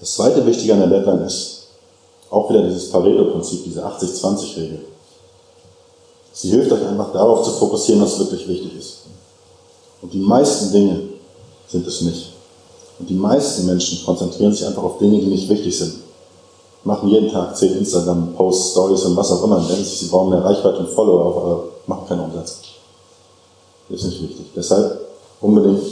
[0.00, 1.68] Das zweite Wichtige an der Deadline ist
[2.30, 4.80] auch wieder dieses Pareto-Prinzip, diese 80-20-Regel.
[6.32, 8.98] Sie hilft euch einfach darauf zu fokussieren, was wirklich wichtig ist.
[10.02, 11.02] Und die meisten Dinge
[11.68, 12.32] sind es nicht.
[12.98, 16.05] Und die meisten Menschen konzentrieren sich einfach auf Dinge, die nicht wichtig sind
[16.86, 20.30] machen jeden Tag 10 Instagram-Posts, Stories und was auch immer, und denken sich, sie brauchen
[20.30, 22.60] mehr Reichweite und Follower, aber machen keinen Umsatz.
[23.88, 24.46] Ist nicht wichtig.
[24.54, 25.00] Deshalb
[25.40, 25.82] unbedingt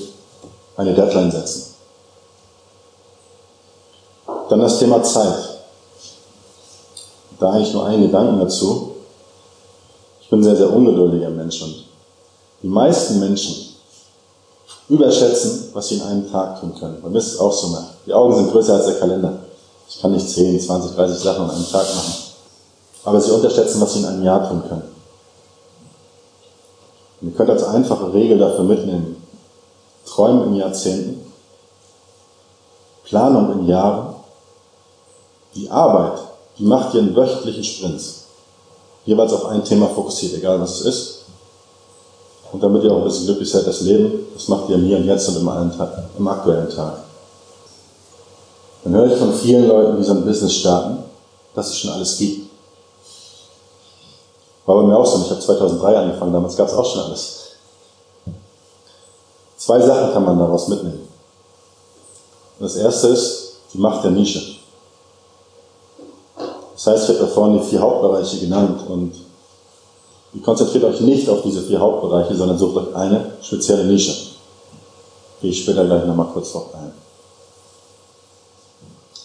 [0.76, 1.74] eine Deadline setzen.
[4.48, 5.50] Dann das Thema Zeit.
[7.40, 8.92] da eigentlich nur einen Gedanken dazu.
[10.20, 11.86] Ich bin ein sehr, sehr ungeduldiger Mensch und
[12.62, 13.74] die meisten Menschen
[14.88, 17.02] überschätzen, was sie in einem Tag tun können.
[17.02, 17.84] Mir ist es auch so mal.
[18.06, 19.38] Die Augen sind größer als der Kalender.
[19.88, 22.14] Ich kann nicht 10, 20, 30 Sachen an einem Tag machen.
[23.04, 24.94] Aber sie unterschätzen, was sie in einem Jahr tun können.
[27.20, 29.16] Und ihr könnt als einfache Regel dafür mitnehmen.
[30.06, 31.32] Träumen in Jahrzehnten,
[33.04, 34.14] Planung in Jahren,
[35.54, 36.18] die Arbeit,
[36.58, 38.24] die macht ihr in wöchentlichen Sprints.
[39.04, 41.18] Jeweils auf ein Thema fokussiert, egal was es ist.
[42.52, 45.04] Und damit ihr auch ein bisschen glücklich seid, das Leben, das macht ihr mir und
[45.04, 47.03] jetzt und im, Tag, im aktuellen Tag.
[48.94, 50.98] Höre ich von vielen Leuten, die so ein Business starten,
[51.52, 52.48] dass es schon alles gibt.
[54.66, 55.20] War bei mir auch so.
[55.24, 57.40] Ich habe 2003 angefangen, damals gab es auch schon alles.
[59.56, 61.08] Zwei Sachen kann man daraus mitnehmen.
[62.60, 64.40] Das erste ist die Macht der Nische.
[66.74, 69.12] Das heißt, ich habe da vorhin die vier Hauptbereiche genannt und
[70.34, 74.14] ihr konzentriert euch nicht auf diese vier Hauptbereiche, sondern sucht euch eine spezielle Nische.
[75.40, 77.03] Gehe ich später gleich nochmal kurz drauf ein.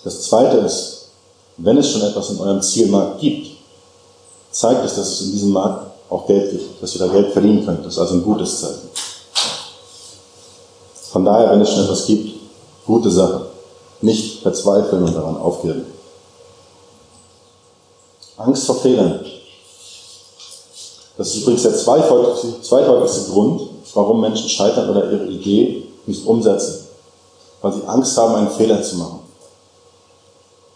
[0.04, 1.08] Das zweite ist,
[1.58, 3.58] wenn es schon etwas in eurem Zielmarkt gibt,
[4.52, 7.66] zeigt es, dass es in diesem Markt auch Geld gibt, dass ihr da Geld verdienen
[7.66, 7.86] könnt.
[7.86, 8.90] Das ist also ein gutes Zeichen.
[11.12, 12.36] Von daher, wenn es schon etwas gibt,
[12.86, 13.48] gute Sache.
[14.02, 15.86] Nicht verzweifeln und daran aufgeben.
[18.38, 19.20] Angst vor Fehlern.
[21.18, 23.62] Das ist übrigens der zweithäufigste Grund,
[23.94, 26.88] warum Menschen scheitern oder ihre Idee nicht umsetzen.
[27.62, 29.19] Weil sie Angst haben, einen Fehler zu machen.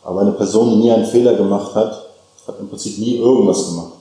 [0.03, 2.07] Aber eine Person, die nie einen Fehler gemacht hat,
[2.45, 3.93] hat im Prinzip nie irgendwas gemacht.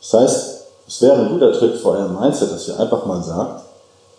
[0.00, 3.62] Das heißt, es wäre ein guter Trick für euer Mindset, dass ihr einfach mal sagt,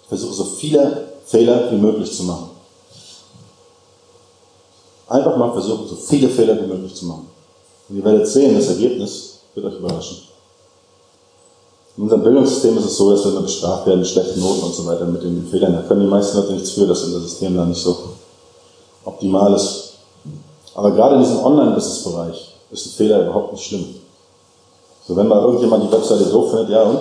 [0.07, 2.49] versuche so viele Fehler wie möglich zu machen.
[5.07, 7.27] Einfach mal versuchen, so viele Fehler wie möglich zu machen.
[7.87, 10.17] Und ihr werdet sehen, das Ergebnis wird euch überraschen.
[11.95, 14.75] In unserem Bildungssystem ist es so, dass wir immer bestraft werden mit schlechten Noten und
[14.75, 15.73] so weiter, mit den Fehlern.
[15.73, 17.97] Da können die meisten Leute nichts für, dass unser System da nicht so
[19.03, 19.86] optimal ist.
[20.77, 23.95] Aber gerade in diesem Online-Business-Bereich ist ein Fehler überhaupt nicht schlimm.
[25.07, 26.99] So, wenn mal irgendjemand die Webseite doof findet, ja und?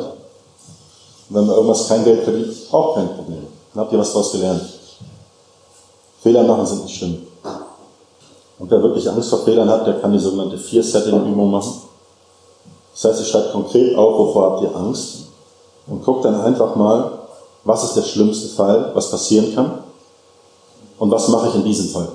[1.29, 3.47] wenn man irgendwas kein Geld verdient, auch kein Problem.
[3.75, 4.62] Dann habt ihr was daraus gelernt.
[6.23, 7.27] Fehler machen sind nicht schlimm.
[8.59, 11.83] Und wer wirklich Angst vor Fehlern hat, der kann die sogenannte Vier-Setting-Übung machen.
[12.95, 15.27] Das heißt, ihr schreibt konkret auf, wovor habt ihr Angst
[15.87, 17.11] und guckt dann einfach mal,
[17.65, 19.81] was ist der schlimmste Fall, was passieren kann
[20.99, 22.09] und was mache ich in diesem Fall.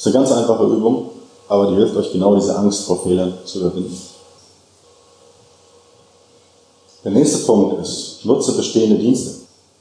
[0.00, 1.10] Das ist eine ganz einfache Übung,
[1.46, 4.00] aber die hilft euch genau diese Angst vor Fehlern zu überwinden.
[7.04, 9.32] Der nächste Punkt ist, nutze bestehende Dienste.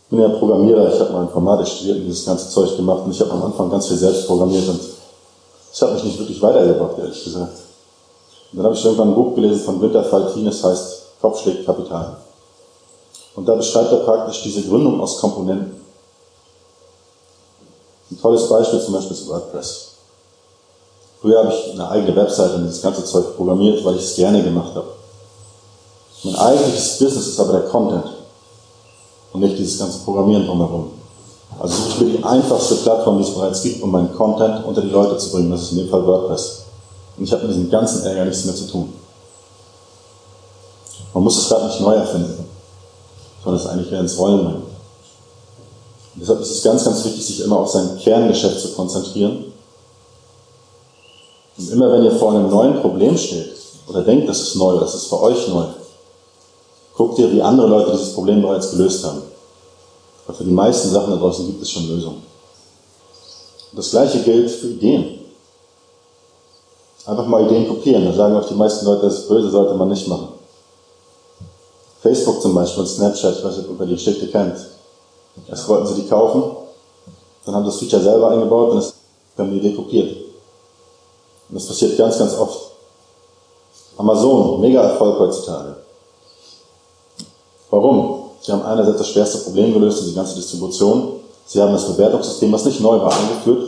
[0.04, 3.12] Ich bin ja Programmierer, ich habe mal Informatik studiert und dieses ganze Zeug gemacht und
[3.12, 4.82] ich habe am Anfang ganz viel selbst programmiert und
[5.72, 7.58] das hat mich nicht wirklich weitergebracht, ehrlich gesagt.
[8.52, 12.18] Und dann habe ich irgendwann ein Buch gelesen von Winter Faltin, das heißt Kopfschlägt Kapital.
[13.38, 15.80] Und da beschreibt er praktisch diese Gründung aus Komponenten.
[18.12, 19.89] Ein tolles Beispiel zum Beispiel ist WordPress.
[21.22, 24.42] Früher habe ich eine eigene Webseite und das ganze Zeug programmiert, weil ich es gerne
[24.42, 24.88] gemacht habe.
[26.24, 28.06] Mein eigentliches Business ist aber der Content
[29.34, 30.92] und nicht dieses ganze Programmieren drumherum.
[31.60, 34.82] Also suche ich mir die einfachste Plattform, die es bereits gibt, um meinen Content unter
[34.82, 35.52] die Leute zu bringen.
[35.52, 36.64] Das ist in dem Fall WordPress.
[37.18, 38.94] Und ich habe mit diesem ganzen Ärger nichts mehr zu tun.
[41.14, 42.46] Man muss es gerade nicht neu erfinden,
[43.44, 44.64] sondern es eigentlich wieder ins Rollen bringen.
[46.16, 49.49] deshalb ist es ganz, ganz wichtig, sich immer auf sein Kerngeschäft zu konzentrieren
[51.60, 53.52] und immer wenn ihr vor einem neuen Problem steht
[53.88, 55.66] oder denkt, das ist neu, das ist für euch neu,
[56.96, 59.22] guckt ihr, wie andere Leute dieses Problem bereits gelöst haben.
[60.26, 62.24] Weil für die meisten Sachen da draußen gibt es schon Lösungen.
[63.72, 65.20] Und das gleiche gilt für Ideen.
[67.06, 68.06] Einfach mal Ideen kopieren.
[68.06, 70.30] Da sagen euch die meisten Leute, das ist böse, sollte man nicht machen.
[72.02, 74.56] Facebook zum Beispiel und Snapchat, ich weiß nicht, ob ihr die Geschichte kennt.
[75.50, 76.44] Erst wollten sie die kaufen,
[77.46, 78.94] dann haben das Feature selber eingebaut und
[79.36, 80.29] dann die Idee kopiert.
[81.50, 82.70] Und das passiert ganz, ganz oft.
[83.98, 85.76] Amazon, mega Erfolg heutzutage.
[87.70, 88.30] Warum?
[88.42, 91.20] Sie haben einerseits das schwerste Problem gelöst, die ganze Distribution.
[91.46, 93.68] Sie haben das Bewertungssystem, was nicht neu war, eingeführt.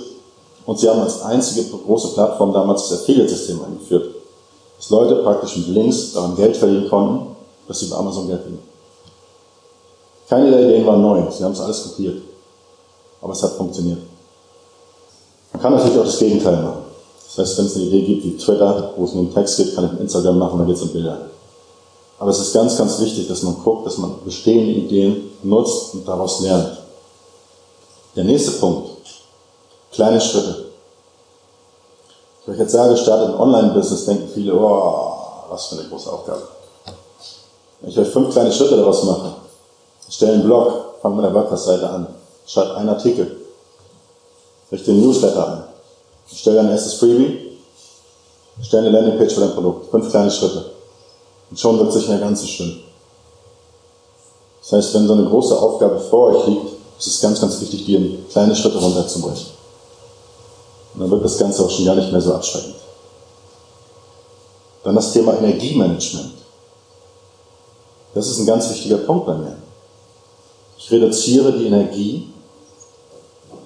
[0.65, 4.15] Und sie haben als einzige große Plattform damals das Affiliate-System eingeführt.
[4.77, 7.35] Dass Leute praktisch mit Links daran Geld verdienen konnten,
[7.67, 8.63] dass sie bei Amazon Geld verdienen.
[10.29, 11.29] Keine der Ideen waren neu.
[11.29, 12.21] Sie haben es alles kopiert.
[13.21, 13.99] Aber es hat funktioniert.
[15.51, 16.90] Man kann natürlich auch das Gegenteil machen.
[17.35, 19.75] Das heißt, wenn es eine Idee gibt wie Twitter, wo es nur einen Text gibt,
[19.75, 21.17] kann ich Instagram machen, da geht es um Bilder.
[22.19, 26.07] Aber es ist ganz, ganz wichtig, dass man guckt, dass man bestehende Ideen nutzt und
[26.07, 26.77] daraus lernt.
[28.15, 28.89] Der nächste Punkt.
[29.91, 30.65] Kleine Schritte.
[32.45, 35.13] Wenn ich jetzt sage, starte ein Online-Business, denken viele, oh,
[35.49, 36.41] was für eine große Aufgabe.
[37.79, 39.33] Wenn ich euch fünf kleine Schritte daraus mache,
[40.09, 42.07] stelle einen Blog, fange mit der WordPress-Seite an,
[42.45, 43.37] schreibe einen Artikel,
[44.71, 45.70] richte einen Newsletter ein,
[46.27, 47.57] stelle ein erstes Freebie,
[48.61, 49.91] stelle eine Landingpage für dein Produkt.
[49.91, 50.71] Fünf kleine Schritte.
[51.49, 52.83] Und schon wird sich der ganzen stimmen.
[54.61, 56.65] Das heißt, wenn so eine große Aufgabe vor euch liegt,
[56.99, 59.47] ist es ganz, ganz wichtig, die in kleine Schritte runterzubrechen.
[60.93, 62.75] Und dann wird das Ganze auch schon gar nicht mehr so abschreckend.
[64.83, 66.31] Dann das Thema Energiemanagement.
[68.13, 69.57] Das ist ein ganz wichtiger Punkt bei mir.
[70.77, 72.27] Ich reduziere die Energie,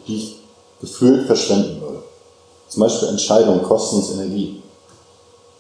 [0.08, 0.36] die ich
[0.82, 1.75] gefühlt verschwenden.
[2.68, 4.62] Zum Beispiel Entscheidungen kosten uns Energie.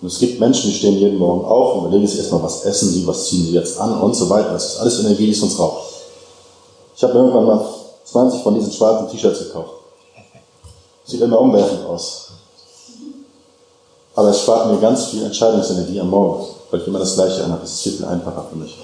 [0.01, 2.89] Und es gibt Menschen, die stehen jeden Morgen auf und überlegen sich erstmal, was essen
[2.89, 4.51] sie, was ziehen sie jetzt an und so weiter.
[4.53, 5.83] Das ist alles Energie, die es uns raubt.
[6.95, 7.65] Ich habe irgendwann mal
[8.03, 9.71] 20 von diesen schwarzen T-Shirts gekauft.
[11.05, 12.29] Sieht immer umwerfend aus.
[14.15, 17.61] Aber es spart mir ganz viel Entscheidungsenergie am Morgen, weil ich immer das Gleiche anhabe.
[17.61, 18.75] Das ist viel, viel einfacher für mich.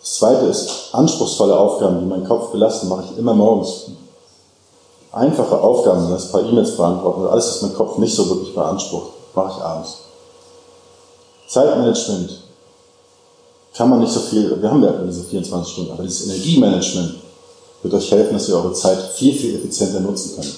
[0.00, 3.86] Das zweite ist, anspruchsvolle Aufgaben, die meinen Kopf belasten, mache ich immer morgens.
[5.16, 9.54] Einfache Aufgaben, das paar E-Mails beantworten alles, was mein Kopf nicht so wirklich beansprucht, mache
[9.56, 9.96] ich abends.
[11.48, 12.38] Zeitmanagement
[13.74, 17.14] kann man nicht so viel, wir haben ja diese 24 Stunden, aber dieses Energiemanagement
[17.80, 20.54] wird euch helfen, dass ihr eure Zeit viel, viel effizienter nutzen könnt.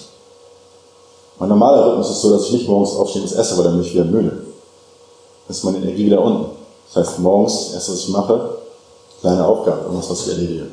[1.39, 3.93] Mein normaler Rhythmus ist so, dass ich nicht morgens aufstehe und esse, weil dann mich
[3.93, 4.31] wieder müde.
[4.31, 6.47] Dann ist meine Energie wieder unten.
[6.93, 8.57] Das heißt, morgens, das erste, was ich mache,
[9.21, 10.67] kleine Aufgabe, irgendwas, was ich erledige.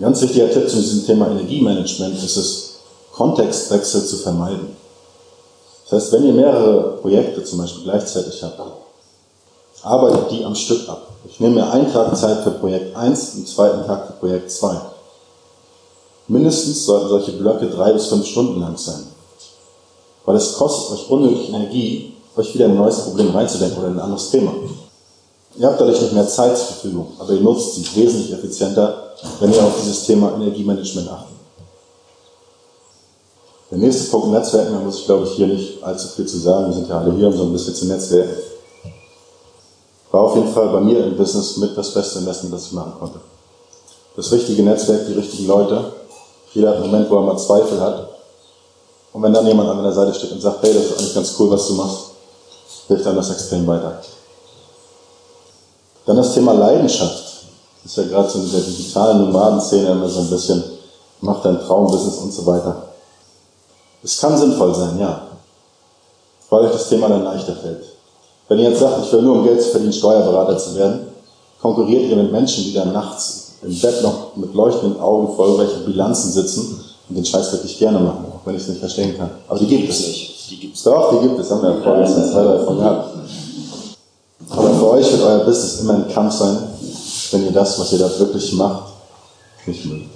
[0.00, 2.70] Ein ganz wichtiger Tipp zu diesem Thema Energiemanagement ist es,
[3.12, 4.74] Kontextwechsel zu vermeiden.
[5.84, 8.62] Das heißt, wenn ihr mehrere Projekte zum Beispiel gleichzeitig habt,
[9.82, 11.06] arbeitet die am Stück ab.
[11.28, 14.80] Ich nehme mir einen Tag Zeit für Projekt 1, einen zweiten Tag für Projekt 2.
[16.28, 19.06] Mindestens sollten solche Blöcke drei bis fünf Stunden lang sein.
[20.24, 24.30] Weil es kostet euch unnötig Energie, euch wieder ein neues Problem reinzudenken oder ein anderes
[24.30, 24.54] Thema.
[25.56, 29.52] Ihr habt dadurch nicht mehr Zeit zur Verfügung, aber ihr nutzt sie wesentlich effizienter, wenn
[29.52, 31.36] ihr auf dieses Thema Energiemanagement achtet.
[33.70, 36.66] Der nächste Punkt Netzwerken, da muss ich glaube ich hier nicht allzu viel zu sagen.
[36.66, 38.36] Wir sind ja alle hier, um so ein bisschen zu netzwerken.
[40.10, 42.94] War auf jeden Fall bei mir im Business mit das beste Investment, das ich machen
[42.98, 43.20] konnte.
[44.16, 45.92] Das richtige Netzwerk, die richtigen Leute.
[46.52, 48.08] Jeder hat einen Moment, wo er mal Zweifel hat.
[49.12, 51.34] Und wenn dann jemand an der Seite steht und sagt, hey, das ist eigentlich ganz
[51.38, 51.98] cool, was du machst,
[52.88, 54.00] hilft dann das extrem weiter.
[56.10, 57.22] Dann das Thema Leidenschaft.
[57.84, 60.60] Das ist ja gerade so in dieser digitalen Nomadenszene immer so ein bisschen,
[61.20, 62.88] mach dein Traumbusiness und so weiter.
[64.02, 65.22] Es kann sinnvoll sein, ja.
[66.48, 67.84] Weil euch das Thema dann leichter fällt.
[68.48, 71.06] Wenn ihr jetzt sagt, ich will nur um Geld zu verdienen, Steuerberater zu werden,
[71.62, 75.84] konkurriert ihr mit Menschen, die dann nachts im Bett noch mit leuchtenden Augen vor irgendwelchen
[75.84, 79.30] Bilanzen sitzen und den Scheiß wirklich gerne machen, auch wenn ich es nicht verstehen kann.
[79.46, 80.50] Aber die gibt es nicht.
[80.50, 83.14] Die gibt es doch, die gibt es, haben wir ja vorgestern zwei davon gehabt.
[84.90, 86.58] Euch wird euer Business immer ein Kampf sein,
[87.30, 88.92] wenn ihr das, was ihr da wirklich macht,
[89.64, 90.10] nicht mögt.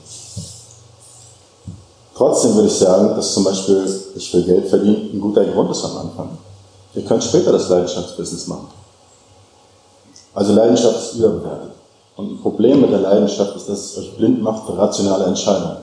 [2.16, 5.84] Trotzdem würde ich sagen, dass zum Beispiel ich will Geld verdienen ein guter Grund ist
[5.84, 6.38] am Anfang.
[6.94, 8.66] Ihr könnt später das Leidenschaftsbusiness machen.
[10.34, 11.70] Also Leidenschaft ist überbewertet.
[12.16, 15.76] Und ein Problem mit der Leidenschaft ist, dass es euch blind macht für rationale Entscheidungen.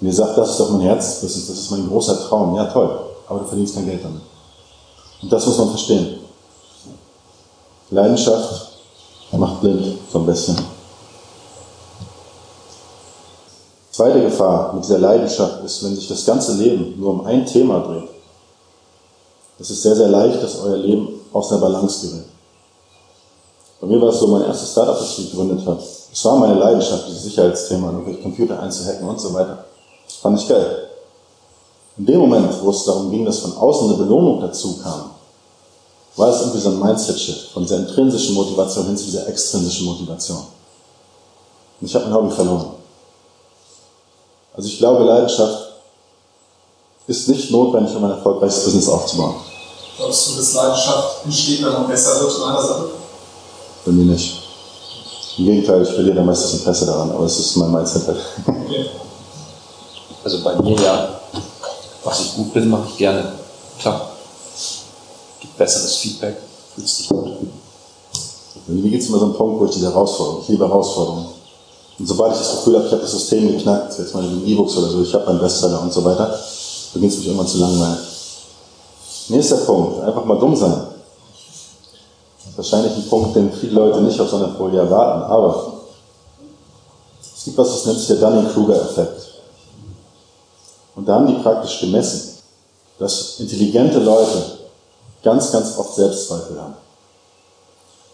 [0.00, 2.54] Und ihr sagt, das ist doch mein Herz, das ist, das ist mein großer Traum.
[2.54, 2.90] Ja, toll,
[3.28, 4.22] aber du verdienst kein Geld damit.
[5.22, 6.19] Und das muss man verstehen.
[7.90, 8.68] Leidenschaft
[9.32, 10.66] macht blind so ein.
[13.90, 17.80] Zweite Gefahr mit dieser Leidenschaft ist, wenn sich das ganze Leben nur um ein Thema
[17.80, 18.08] dreht.
[19.58, 22.24] Es ist sehr, sehr leicht, dass euer Leben aus der Balance gerät.
[23.80, 26.54] Bei mir war es so, mein erstes Startup, das ich gegründet habe, es war meine
[26.54, 29.64] Leidenschaft, dieses Sicherheitsthema, irgendwelche Computer einzuhacken und so weiter.
[30.22, 30.88] Fand ich geil.
[31.96, 35.10] In dem Moment, wo es darum ging, dass von außen eine Belohnung dazu kam,
[36.16, 40.44] war es irgendwie so ein Mindset-Shift von dieser intrinsischen Motivation hin zu dieser extrinsischen Motivation.
[41.80, 42.70] Und ich habe mein Hobby verloren.
[44.54, 45.68] Also ich glaube, Leidenschaft
[47.06, 49.36] ist nicht notwendig, um ein erfolgreiches Business aufzubauen.
[49.96, 52.90] Glaubst du, dass Leidenschaft entsteht, wenn man besser wird in einer Sache?
[53.84, 54.42] Bei mir nicht.
[55.38, 58.08] Im Gegenteil, ich verliere meistens Interesse daran, aber es ist mein Mindset.
[58.46, 58.90] Okay.
[60.22, 61.20] Also bei mir ja,
[62.04, 63.32] was ich gut bin, mache ich gerne.
[63.78, 64.09] Klar.
[65.40, 66.36] Gibt besseres Feedback,
[66.74, 67.30] fühlst dich gut.
[68.66, 71.26] Mir gibt es immer so einen Punkt, wo ich diese Herausforderung, ich liebe Herausforderungen.
[71.98, 74.88] Und sobald ich das Gefühl habe, ich habe das System geknackt, jetzt in E-Books oder
[74.88, 76.38] so, ich habe einen Bestseller und so weiter,
[76.92, 77.98] beginnt es mich irgendwann zu langweilen.
[79.28, 80.86] Nächster Punkt, einfach mal dumm sein.
[82.56, 85.72] Wahrscheinlich ein Punkt, den viele Leute nicht auf so einer Folie erwarten, aber
[87.36, 89.28] es gibt was, das nennt sich der Dunning-Kruger-Effekt.
[90.96, 92.36] Und da haben die praktisch gemessen,
[92.98, 94.59] dass intelligente Leute
[95.22, 96.74] ganz, ganz oft Selbstzweifel haben.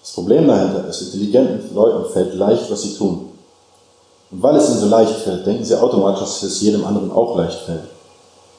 [0.00, 3.30] Das Problem dahinter ist, intelligenten Leuten fällt leicht, was sie tun.
[4.30, 7.36] Und weil es ihnen so leicht fällt, denken sie automatisch, dass es jedem anderen auch
[7.36, 7.84] leicht fällt.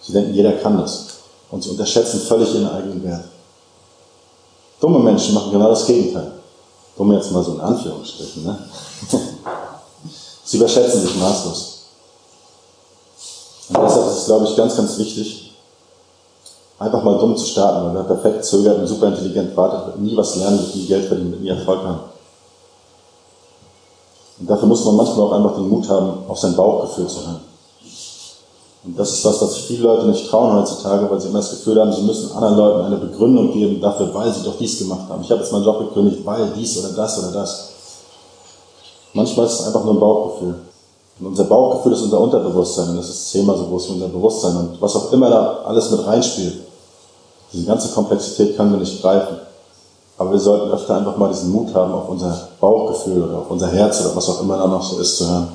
[0.01, 1.07] Sie denken, jeder kann das.
[1.49, 3.23] Und sie unterschätzen völlig ihren eigenen Wert.
[4.79, 6.31] Dumme Menschen machen genau das Gegenteil.
[6.97, 8.43] Dumme jetzt mal so in Anführungsstrichen.
[8.43, 8.57] Ne?
[10.43, 11.77] sie überschätzen sich maßlos.
[13.69, 15.46] Und deshalb ist es, glaube ich, ganz, ganz wichtig,
[16.79, 20.15] einfach mal dumm zu starten, weil wer perfekt zögert und super intelligent wartet, wird nie
[20.15, 21.99] was lernen, wird nie Geld verdienen, wird nie Erfolg haben.
[24.39, 27.41] Und dafür muss man manchmal auch einfach den Mut haben, auf sein Bauchgefühl zu hören.
[28.85, 31.49] Und das ist was, was sich viele Leute nicht trauen heutzutage, weil sie immer das
[31.49, 35.09] Gefühl haben, sie müssen anderen Leuten eine Begründung geben dafür, weil sie doch dies gemacht
[35.09, 35.23] haben.
[35.23, 37.69] Ich habe jetzt meinen Job gekündigt, weil dies oder das oder das.
[39.13, 40.55] Manchmal ist es einfach nur ein Bauchgefühl.
[41.19, 44.55] Und unser Bauchgefühl ist unser Unterbewusstsein und das ist zehnmal so groß wie unser Bewusstsein
[44.55, 46.66] und was auch immer da alles mit reinspielt.
[47.57, 49.39] Diese ganze Komplexität können wir nicht greifen.
[50.19, 53.67] Aber wir sollten öfter einfach mal diesen Mut haben, auf unser Bauchgefühl oder auf unser
[53.69, 55.47] Herz oder was auch immer da noch so ist zu hören.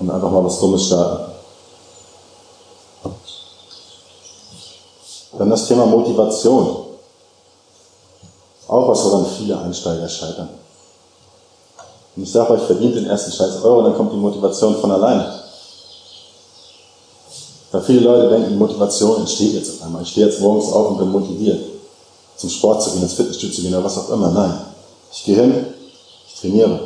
[0.00, 1.32] Und einfach mal was Dummes starten.
[5.38, 6.86] Dann das Thema Motivation.
[8.66, 10.48] Auch was, woran viele Einsteiger scheitern.
[12.16, 15.45] Und ich sage euch, verdient den ersten scheiß Euro, dann kommt die Motivation von alleine.
[17.76, 20.00] Weil viele Leute denken, Motivation entsteht jetzt auf einmal.
[20.00, 21.60] Ich stehe jetzt morgens auf und bin motiviert,
[22.34, 24.30] zum Sport zu gehen, ins Fitnessstudio zu gehen oder was auch immer.
[24.30, 24.58] Nein.
[25.12, 25.66] Ich gehe hin,
[26.26, 26.80] ich trainiere.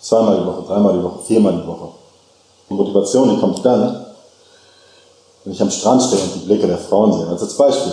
[0.00, 1.90] Zweimal die Woche, dreimal die Woche, viermal die Woche.
[2.68, 4.04] Die Motivation, die kommt dann,
[5.44, 7.28] wenn ich am Strand stehe und die Blicke der Frauen sehe.
[7.28, 7.92] Also als Beispiel.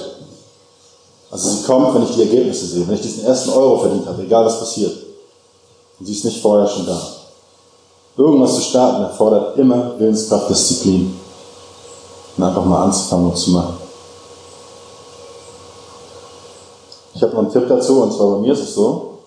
[1.30, 4.24] Also sie kommt, wenn ich die Ergebnisse sehe, wenn ich diesen ersten Euro verdient habe,
[4.24, 4.94] egal was passiert.
[6.00, 7.00] Und sie ist nicht vorher schon da.
[8.18, 11.29] Irgendwas zu starten erfordert immer Willenskraft, Disziplin.
[12.40, 13.74] Und einfach mal anzufangen und zu machen.
[17.14, 19.18] Ich habe noch einen Tipp dazu, und zwar bei mir ist es so,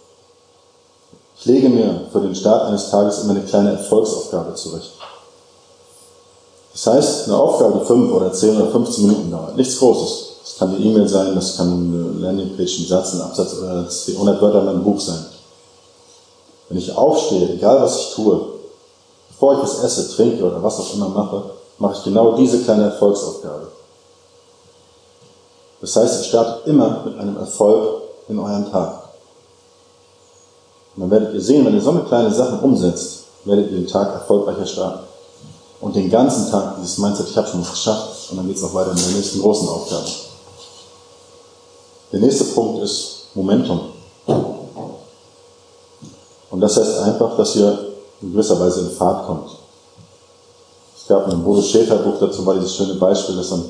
[1.39, 4.93] ich lege mir für den Start eines Tages immer eine kleine Erfolgsaufgabe zurecht.
[6.73, 9.57] Das heißt, eine Aufgabe, die 5 oder 10 oder 15 Minuten dauert.
[9.57, 10.29] Nichts Großes.
[10.43, 14.41] Das kann eine E-Mail sein, das kann eine Landingpage, ein Satz, ein Absatz oder 100
[14.41, 15.23] Wörter in meinem Buch sein.
[16.71, 18.41] Wenn ich aufstehe, egal was ich tue,
[19.29, 21.43] bevor ich was esse, trinke oder was auch immer mache,
[21.79, 23.69] mache ich genau diese kleine Erfolgsaufgabe.
[25.81, 29.03] Das heißt, ihr startet immer mit einem Erfolg in euren Tag.
[30.95, 33.89] Und dann werdet ihr sehen, wenn ihr so eine kleine Sache umsetzt, werdet ihr den
[33.89, 35.07] Tag erfolgreicher starten.
[35.81, 38.63] Und den ganzen Tag dieses Mindset, ich habe schon was geschafft, und dann geht es
[38.63, 40.07] auch weiter mit der nächsten großen Aufgabe.
[42.13, 43.81] Der nächste Punkt ist Momentum.
[46.51, 47.87] Und das heißt einfach, dass ihr
[48.21, 49.51] in gewisser Weise in Fahrt kommt.
[51.13, 53.65] Gab ein Bodo Schäfer Buch dazu, war dieses schöne Beispiel, dass ein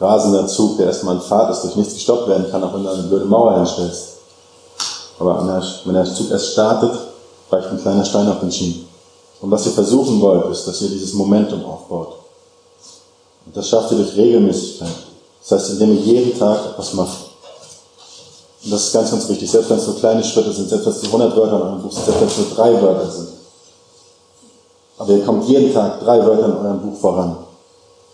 [0.00, 2.88] rasender Zug, der erstmal in Fahrt ist, durch nichts gestoppt werden kann, auch wenn du
[2.88, 4.14] eine blöde Mauer hinstellst.
[5.18, 5.38] Aber
[5.84, 6.92] wenn der Zug erst startet,
[7.50, 8.88] reicht ein kleiner Stein auf den Schienen.
[9.42, 12.14] Und was ihr versuchen wollt, ist, dass ihr dieses Momentum aufbaut.
[13.44, 14.88] Und das schafft ihr durch Regelmäßigkeit.
[15.42, 17.18] Das heißt, indem ihr jeden Tag etwas macht.
[18.64, 19.50] Und das ist ganz, ganz wichtig.
[19.50, 21.82] Selbst wenn es nur kleine Schritte sind, selbst wenn es nur 100 Wörter in eurem
[21.82, 23.37] Buch sind, selbst wenn es nur drei Wörter sind.
[24.98, 27.36] Aber ihr kommt jeden Tag drei Wörter in eurem Buch voran.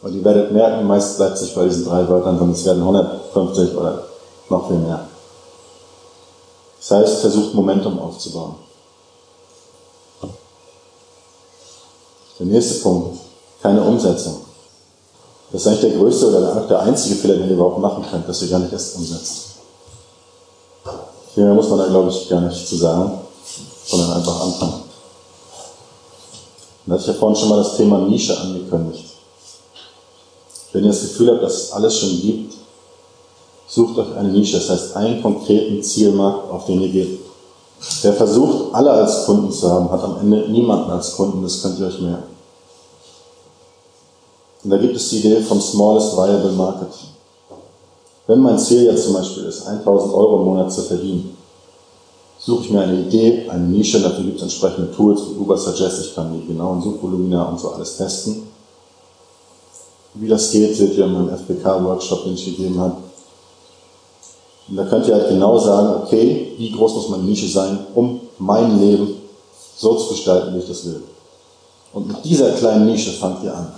[0.03, 3.75] Und ihr werdet merken, meist bleibt sich bei diesen drei Wörtern, sondern es werden 150
[3.75, 4.03] oder
[4.51, 5.01] noch viel mehr.
[6.79, 8.57] Das heißt, versucht Momentum aufzubauen.
[12.39, 13.19] Der nächste Punkt,
[13.63, 14.45] keine Umsetzung.
[15.51, 18.43] Das ist eigentlich der größte oder der einzige Fehler, den ihr überhaupt machen könnt, dass
[18.43, 19.43] ihr gar nicht erst umsetzt.
[21.33, 23.21] Viel mehr muss man da, glaube ich, gar nicht zu sagen,
[23.87, 24.84] sondern einfach anfangen.
[26.87, 29.05] Und da hatte ich ja vorhin schon mal das Thema Nische angekündigt.
[30.73, 32.55] Wenn ihr das Gefühl habt, dass es alles schon gibt,
[33.69, 37.21] sucht euch eine Nische, das heißt einen konkreten Zielmarkt, auf den ihr geht.
[38.03, 41.79] Wer versucht, alle als Kunden zu haben, hat am Ende niemanden als Kunden, das könnt
[41.79, 42.35] ihr euch merken.
[44.63, 46.89] Und da gibt es die Idee vom Smallest Viable Market.
[48.27, 51.34] Wenn mein Ziel jetzt zum Beispiel ist, 1000 Euro im Monat zu verdienen,
[52.45, 56.05] suche ich mir eine Idee, eine Nische, dafür gibt es entsprechende Tools wie Uber Suggest,
[56.05, 58.43] ich kann die genauen Suchvolumina und so alles testen.
[60.15, 62.97] Wie das geht, seht ihr in meinem FBK-Workshop, den ich gegeben habe.
[64.69, 68.21] Und da könnt ihr halt genau sagen, okay, wie groß muss meine Nische sein, um
[68.39, 69.15] mein Leben
[69.77, 71.03] so zu gestalten, wie ich das will.
[71.93, 73.73] Und mit dieser kleinen Nische fangt ihr an.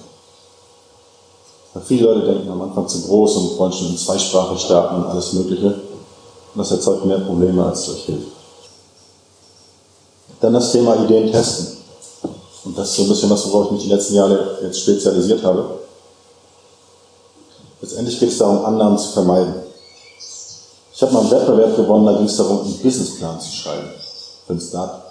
[1.72, 5.06] Weil viele Leute denken am Anfang zu groß und wollen schon in zweisprachig starten und
[5.06, 5.66] alles Mögliche.
[5.66, 8.35] Und das erzeugt mehr Probleme, als es euch hilft.
[10.40, 11.76] Dann das Thema Ideen testen.
[12.64, 15.42] Und das ist so ein bisschen was, worauf ich mich die letzten Jahre jetzt spezialisiert
[15.44, 15.64] habe.
[17.80, 19.54] Letztendlich geht es darum, Annahmen zu vermeiden.
[20.92, 23.90] Ich habe mal einen Wettbewerb gewonnen, da ging es darum, einen Businessplan zu schreiben
[24.46, 25.02] für ein Start.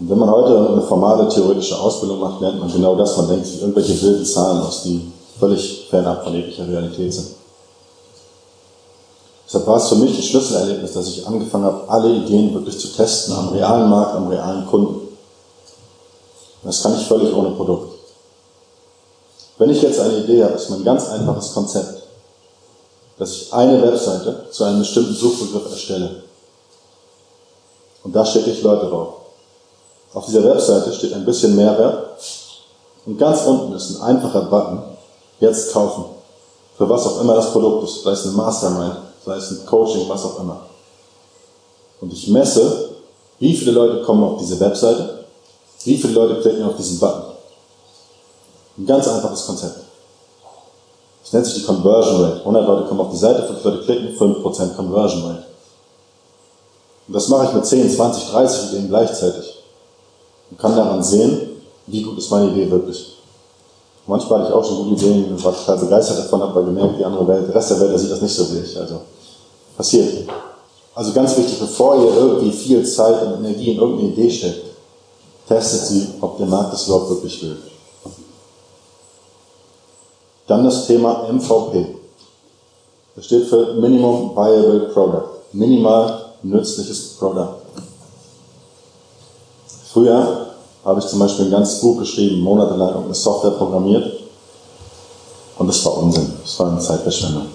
[0.00, 3.16] Und wenn man heute eine formale theoretische Ausbildung macht, lernt man genau das.
[3.18, 7.28] Man denkt sich irgendwelche wilden Zahlen aus, die völlig fernab von jeglicher Realität sind.
[9.50, 12.86] Deshalb war es für mich ein Schlüsselerlebnis, dass ich angefangen habe, alle Ideen wirklich zu
[12.86, 15.08] testen am realen Markt, am realen Kunden.
[16.62, 17.94] Das kann ich völlig ohne Produkt.
[19.58, 22.04] Wenn ich jetzt eine Idee habe, ist mein ganz einfaches Konzept,
[23.18, 26.22] dass ich eine Webseite zu einem bestimmten Suchbegriff erstelle.
[28.04, 29.14] Und da schicke ich Leute drauf.
[30.14, 32.20] Auf dieser Webseite steht ein bisschen Mehrwert
[33.04, 34.80] und ganz unten ist ein einfacher Button,
[35.40, 36.04] jetzt kaufen.
[36.78, 40.08] Für was auch immer das Produkt ist, sei es ein Mastermind, sei es ein Coaching,
[40.08, 40.66] was auch immer.
[42.00, 42.90] Und ich messe,
[43.38, 45.24] wie viele Leute kommen auf diese Webseite,
[45.84, 47.34] wie viele Leute klicken auf diesen Button.
[48.78, 49.80] Ein ganz einfaches Konzept.
[51.22, 52.38] Das nennt sich die Conversion Rate.
[52.40, 55.44] 100 Leute kommen auf die Seite, 5 Leute klicken, 5% Conversion Rate.
[57.06, 59.54] Und das mache ich mit 10, 20, 30 Ideen gleichzeitig.
[60.50, 63.16] Und kann daran sehen, wie gut ist meine Idee wirklich.
[64.10, 67.04] Manchmal hatte ich auch schon gute Ideen war total begeistert davon, habe aber gemerkt, die
[67.04, 68.76] andere Welt, der Rest der Welt, der sieht das nicht so wie ich.
[68.76, 69.02] Also,
[69.76, 70.28] passiert.
[70.96, 74.64] Also ganz wichtig, bevor ihr irgendwie viel Zeit und Energie in irgendeine Idee steckt,
[75.46, 77.56] testet sie, ob der Markt das überhaupt wirklich will.
[80.48, 81.94] Dann das Thema MVP.
[83.14, 85.28] Das steht für Minimum Viable Product.
[85.52, 87.54] Minimal nützliches Product.
[89.92, 90.49] Früher
[90.84, 94.20] habe ich zum Beispiel ein ganzes Buch geschrieben, monatelang eine Software programmiert.
[95.58, 96.32] Und das war Unsinn.
[96.42, 97.46] Das war eine Zeitverschwendung.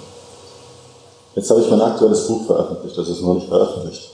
[1.36, 2.98] Jetzt habe ich mein aktuelles Buch veröffentlicht.
[2.98, 4.12] Das ist noch nicht veröffentlicht.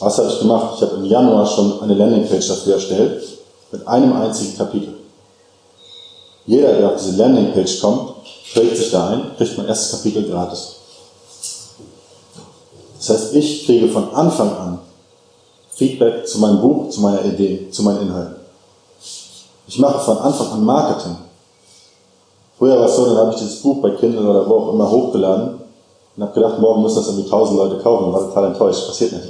[0.00, 0.74] Was habe ich gemacht?
[0.76, 3.22] Ich habe im Januar schon eine Landingpage dafür erstellt.
[3.70, 4.94] Mit einem einzigen Kapitel.
[6.44, 8.12] Jeder, der auf diese Landingpage kommt,
[8.52, 10.76] trägt sich da ein, kriegt mein erstes Kapitel gratis.
[12.98, 14.78] Das heißt, ich kriege von Anfang an
[15.70, 18.41] Feedback zu meinem Buch, zu meiner Idee, zu meinen Inhalten.
[19.72, 21.16] Ich mache von Anfang an Marketing.
[22.58, 24.90] Früher war es so, dann habe ich dieses Buch bei Kindle oder wo auch immer
[24.90, 25.60] hochgeladen
[26.14, 28.86] und habe gedacht, morgen müssen das irgendwie tausend Leute kaufen und war total enttäuscht.
[28.86, 29.28] Passiert nicht.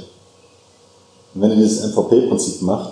[1.33, 2.91] Und wenn ihr dieses MVP-Prinzip macht,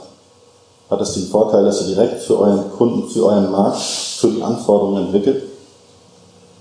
[0.90, 4.42] hat das den Vorteil, dass ihr direkt für euren Kunden, für euren Markt, für die
[4.42, 5.44] Anforderungen entwickelt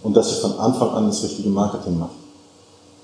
[0.03, 2.19] und dass ihr von Anfang an das richtige Marketing macht.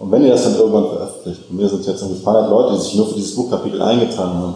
[0.00, 2.80] Und wenn ihr das dann irgendwann veröffentlicht, und wir sind jetzt paar hundert Leute, die
[2.80, 4.54] sich nur für dieses Buchkapitel eingetragen haben,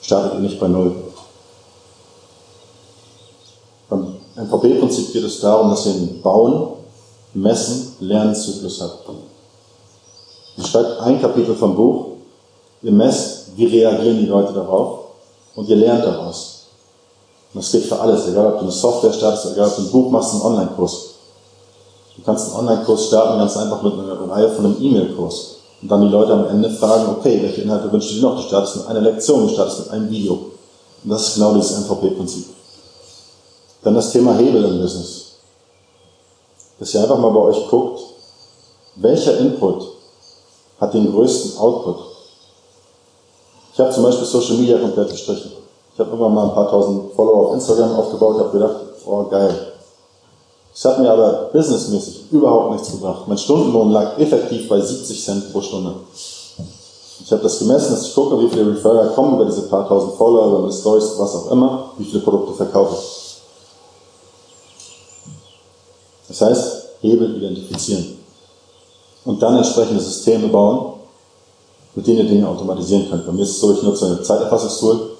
[0.00, 1.07] startet ihr nicht bei Null.
[4.38, 6.68] Beim MVP-Prinzip geht es darum, dass ihr einen Bauen,
[7.34, 9.08] Messen, Lernzyklus habt.
[10.56, 12.06] Ihr schreibt ein Kapitel vom Buch,
[12.82, 15.00] ihr messt, wie reagieren die Leute darauf
[15.56, 16.66] und ihr lernt daraus.
[17.52, 19.90] Und das geht für alles, egal ob du eine Software startest, egal ob du ein
[19.90, 21.06] Buch machst, einen Online-Kurs.
[22.16, 25.56] Du kannst einen Online-Kurs starten, ganz einfach mit einer Reihe von einem E-Mail-Kurs.
[25.82, 28.36] Und dann die Leute am Ende fragen, okay, welche Inhalte wünschst du dir noch?
[28.36, 30.34] Du startest mit einer Lektion, du startest mit einem Video.
[31.02, 32.57] Und das ist genau dieses MVP-Prinzip.
[33.82, 35.32] Dann das Thema Hebel im Business.
[36.78, 38.00] Dass ihr einfach mal bei euch guckt,
[38.96, 39.86] welcher Input
[40.80, 41.96] hat den größten Output?
[43.72, 45.52] Ich habe zum Beispiel Social Media komplett gestrichen.
[45.94, 48.76] Ich habe immer mal ein paar tausend Follower auf Instagram aufgebaut, habe gedacht,
[49.06, 49.72] oh geil.
[50.74, 53.26] Es hat mir aber businessmäßig überhaupt nichts gebracht.
[53.26, 55.94] Mein Stundenlohn lag effektiv bei 70 Cent pro Stunde.
[57.24, 60.14] Ich habe das gemessen, dass ich gucke, wie viele Referrer kommen über diese paar tausend
[60.14, 62.96] Follower, über meine Stories, was auch immer, wie viele Produkte verkaufe.
[66.28, 68.18] Das heißt, Hebel identifizieren.
[69.24, 70.94] Und dann entsprechende Systeme bauen,
[71.94, 73.26] mit denen ihr Dinge automatisieren könnt.
[73.26, 75.10] Bei mir ist es so, ich nutze ein Zeiterfassungstool,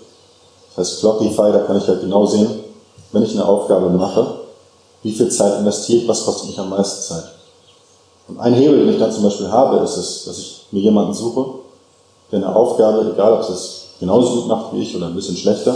[0.76, 2.48] das heißt Clockify, da kann ich halt genau sehen,
[3.12, 4.40] wenn ich eine Aufgabe mache,
[5.02, 7.24] wie viel Zeit investiere ich, was kostet mich am meisten Zeit.
[8.28, 11.14] Und ein Hebel, den ich dann zum Beispiel habe, ist es, dass ich mir jemanden
[11.14, 11.46] suche,
[12.30, 15.36] der eine Aufgabe, egal ob es es genauso gut macht wie ich oder ein bisschen
[15.36, 15.74] schlechter,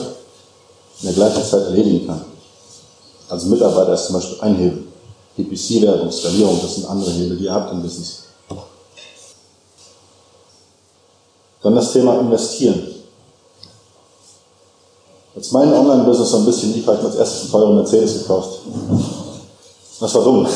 [1.00, 2.24] in der gleichen Zeit erledigen kann.
[3.28, 4.91] Also Mitarbeiter ist zum Beispiel ein Hebel.
[5.36, 8.24] PPC-Werbung, Skalierung, das sind andere Hebel, die ihr habt im Business.
[11.62, 12.88] Dann das Thema Investieren.
[15.34, 18.18] Als mein Online-Business so ein bisschen lief, habe ich mir als erstes einen teuren Mercedes
[18.18, 18.58] gekauft.
[20.00, 20.46] Das war dumm.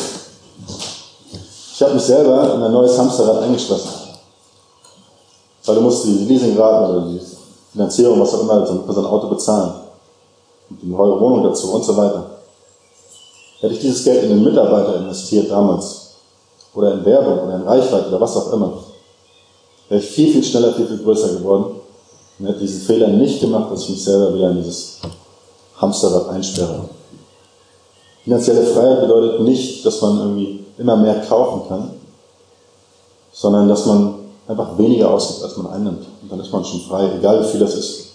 [1.73, 3.89] Ich habe mich selber in ein neues Hamsterrad eingeschlossen.
[5.65, 7.21] Weil du musst die Leasingraten oder die
[7.73, 9.75] Finanzierung, was auch immer, für so ein Auto bezahlen.
[10.69, 12.36] Und die neue Wohnung dazu und so weiter.
[13.61, 16.17] Hätte ich dieses Geld in den Mitarbeiter investiert damals,
[16.75, 18.73] oder in Werbung, oder in Reichweite, oder was auch immer,
[19.89, 21.77] wäre ich viel, viel schneller, viel, viel größer geworden
[22.39, 24.99] und hätte diesen Fehler nicht gemacht, dass ich mich selber wieder in dieses
[25.77, 26.89] Hamsterrad einsperre.
[28.25, 31.91] Finanzielle Freiheit bedeutet nicht, dass man irgendwie immer mehr kaufen kann,
[33.33, 34.15] sondern dass man
[34.49, 36.05] einfach weniger ausgibt, als man einnimmt.
[36.23, 38.07] Und dann ist man schon frei, egal wie viel das ist.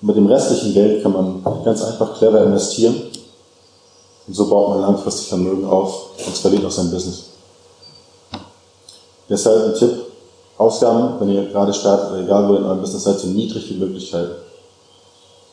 [0.00, 2.94] Und mit dem restlichen Geld kann man ganz einfach clever investieren.
[4.26, 7.24] Und so baut man langfristig Vermögen auf und skaliert auch sein Business.
[9.28, 10.04] Deshalb ein Tipp,
[10.56, 13.68] Ausgaben, wenn ihr gerade startet oder egal wo ihr in eurem Business seid, so niedrig
[13.70, 14.36] wie möglich halten.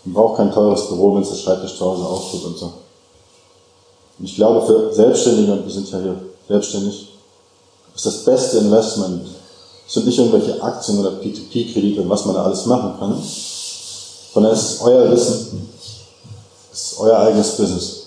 [0.05, 2.65] Man braucht kein teures Büro, wenn es der Schreibtisch zu Hause auftut und so.
[4.19, 6.15] Und ich glaube, für Selbstständige, und wir sind ja hier
[6.47, 7.07] selbstständig,
[7.95, 9.27] ist das beste Investment,
[9.87, 13.21] sind nicht irgendwelche Aktien oder P2P-Kredite, was man da alles machen kann,
[14.33, 15.69] sondern es ist euer Wissen,
[16.71, 18.00] es ist euer eigenes Business.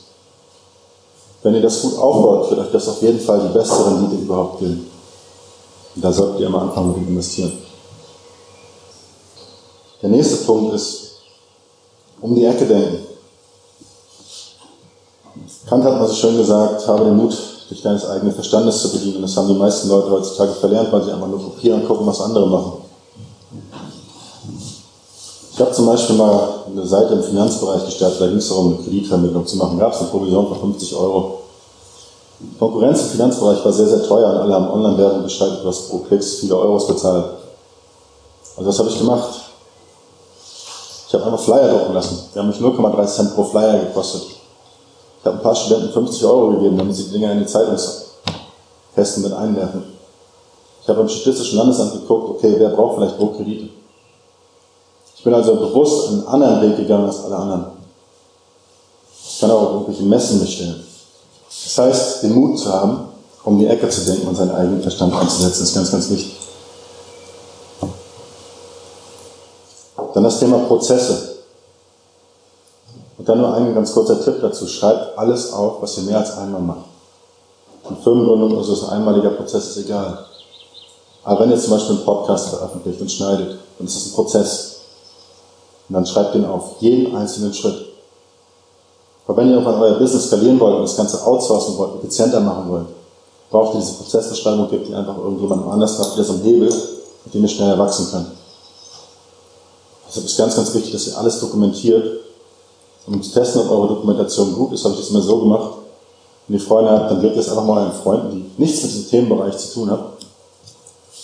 [1.45, 4.61] Wenn ihr das gut aufbaut, wird euch das auf jeden Fall die beste Rendite überhaupt
[4.61, 4.91] geben.
[5.95, 7.53] Und da solltet ihr am Anfang mit investieren.
[10.01, 11.17] Der nächste Punkt ist,
[12.23, 13.07] um die Ecke denken.
[15.67, 17.37] Kant hat mal so schön gesagt, habe den Mut,
[17.71, 19.21] dich deines eigenen Verstandes zu bedienen.
[19.21, 22.23] Das haben die meisten Leute heutzutage verlernt, weil sie einfach nur kopieren und gucken, was
[22.23, 22.84] andere machen.
[25.55, 28.83] Ich habe zum Beispiel mal eine Seite im Finanzbereich gestartet, da ging es darum, eine
[28.83, 29.79] Kreditvermittlung zu machen.
[29.79, 31.43] Gab es eine Provision von 50 Euro.
[32.41, 35.99] Die Konkurrenz im Finanzbereich war sehr, sehr teuer und alle haben Online-Werbung geschaltet, was pro
[35.99, 37.27] Klicks viele Euros bezahlt.
[38.57, 39.29] Also was habe ich gemacht?
[41.07, 42.19] Ich habe einfach Flyer drucken lassen.
[42.35, 44.23] Die haben mich 0,3 Cent pro Flyer gekostet.
[45.21, 49.23] Ich habe ein paar Studenten 50 Euro gegeben, damit sie die Dinger in die Zeitungskästen
[49.23, 49.85] mit einwerfen.
[50.83, 53.84] Ich habe beim Statistischen Landesamt geguckt, okay, wer braucht vielleicht wo Kredite?
[55.25, 57.65] Ich bin also bewusst einen anderen Weg gegangen als alle anderen.
[59.27, 60.85] Ich kann auch irgendwelche Messen bestellen.
[61.49, 63.09] Das heißt, den Mut zu haben,
[63.43, 66.37] um die Ecke zu denken und seinen eigenen Verstand einzusetzen, ist ganz, ganz wichtig.
[70.13, 71.37] Dann das Thema Prozesse.
[73.17, 74.67] Und dann nur ein ganz kurzer Tipp dazu.
[74.67, 76.85] Schreibt alles auf, was ihr mehr als einmal macht.
[77.89, 80.19] Eine Firmengründung ist ein einmaliger Prozess, ist egal.
[81.23, 84.74] Aber wenn ihr zum Beispiel einen Podcast veröffentlicht und schneidet, dann ist das ein Prozess.
[85.89, 87.77] Und dann schreibt den auf, jeden einzelnen Schritt.
[89.27, 92.71] Aber wenn ihr irgendwann euer Business skalieren wollt und das Ganze outsourcen wollt, effizienter machen
[92.71, 92.87] wollt,
[93.51, 96.69] braucht ihr diese Prozessbeschreibung, gibt die einfach irgendjemandem anders, habt ihr so einen Hebel,
[97.25, 98.27] mit dem ihr schneller wachsen könnt.
[100.09, 102.21] Deshalb ist ganz, ganz wichtig, dass ihr alles dokumentiert.
[103.07, 105.71] Um zu testen, ob eure Dokumentation gut ist, habe ich das immer so gemacht.
[106.47, 108.93] Wenn ihr Freunde habt, dann gebt ihr es einfach mal euren Freunden, die nichts mit
[108.93, 110.05] diesem Themenbereich zu tun haben,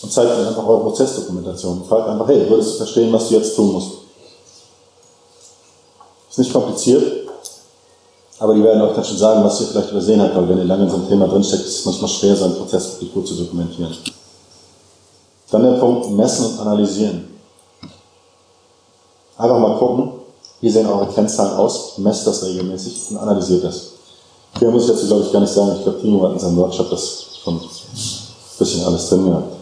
[0.02, 1.84] und zeigt ihnen einfach eure Prozessdokumentation.
[1.86, 3.99] Fragt einfach, hey, würdest du verstehen, was du jetzt tun musst?
[6.31, 7.28] Ist nicht kompliziert,
[8.39, 10.64] aber die werden euch dann schon sagen, was ihr vielleicht übersehen habt, weil wenn ihr
[10.64, 13.26] lange in so einem Thema drinsteckt, ist es manchmal schwer, so einen Prozess wirklich gut
[13.26, 13.95] zu dokumentieren.
[15.51, 17.28] Dann der Punkt messen und analysieren.
[19.37, 20.12] Einfach mal gucken,
[20.61, 23.91] wie sehen eure Kennzahlen aus, messt das regelmäßig und analysiert das.
[24.59, 26.57] Hier muss ich dazu, glaube ich, gar nicht sagen, ich glaube, Timo hat in seinem
[26.59, 27.68] Workshop das schon ein
[28.59, 29.57] bisschen alles drin gehabt.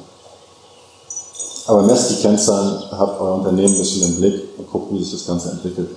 [1.67, 5.13] Aber messt die Kennzahlen, habt euer Unternehmen ein bisschen im Blick und guckt, wie sich
[5.13, 5.89] das Ganze entwickelt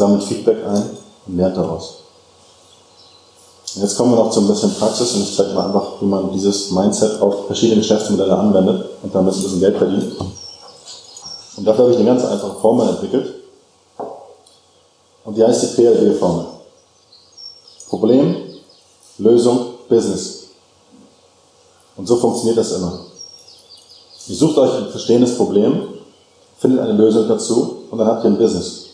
[0.00, 0.90] sammelt Feedback ein
[1.26, 1.96] und lernt daraus.
[3.74, 6.32] Jetzt kommen wir noch zu ein bisschen Praxis und ich zeige mal einfach, wie man
[6.32, 10.16] dieses Mindset auf verschiedene Geschäftsmodelle anwendet und damit ein bisschen Geld verdient.
[11.56, 13.34] Und dafür habe ich eine ganz einfache Formel entwickelt.
[15.24, 16.46] Und die heißt die PLB-Formel.
[17.88, 18.36] Problem,
[19.18, 20.44] Lösung, Business.
[21.96, 23.00] Und so funktioniert das immer.
[24.26, 25.82] Ihr sucht euch ein verstehendes Problem,
[26.58, 28.89] findet eine Lösung dazu und dann habt ihr ein Business.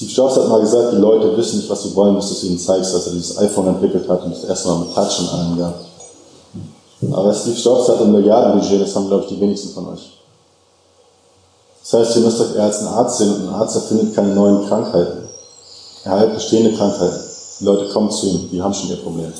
[0.00, 2.44] Steve Jobs hat mal gesagt, die Leute wissen nicht, was sie wollen, bis du es
[2.44, 5.28] ihnen zeigst, dass er dieses iPhone entwickelt hat und das erste Mal mit Touch in
[5.28, 5.74] allen gab.
[7.12, 10.12] Aber Steve Jobs hat ein Milliardenbudget, das haben, glaube ich, die wenigsten von euch.
[11.82, 14.34] Das heißt, ihr müsst euch eher als ein Arzt sehen und ein Arzt erfindet keine
[14.34, 15.28] neuen Krankheiten.
[16.04, 17.20] Er heilt bestehende Krankheiten.
[17.60, 19.30] Die Leute kommen zu ihm, die haben schon ihr Problem.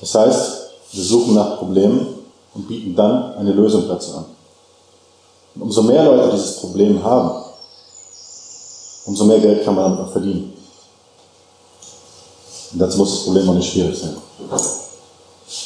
[0.00, 0.52] Das heißt,
[0.92, 2.06] wir suchen nach Problemen
[2.54, 4.26] und bieten dann eine Lösung dazu an.
[5.56, 7.45] Und umso mehr Leute dieses Problem haben,
[9.06, 10.52] umso mehr Geld kann man damit auch verdienen.
[12.72, 14.16] Und dazu muss das Problem auch nicht schwierig sein.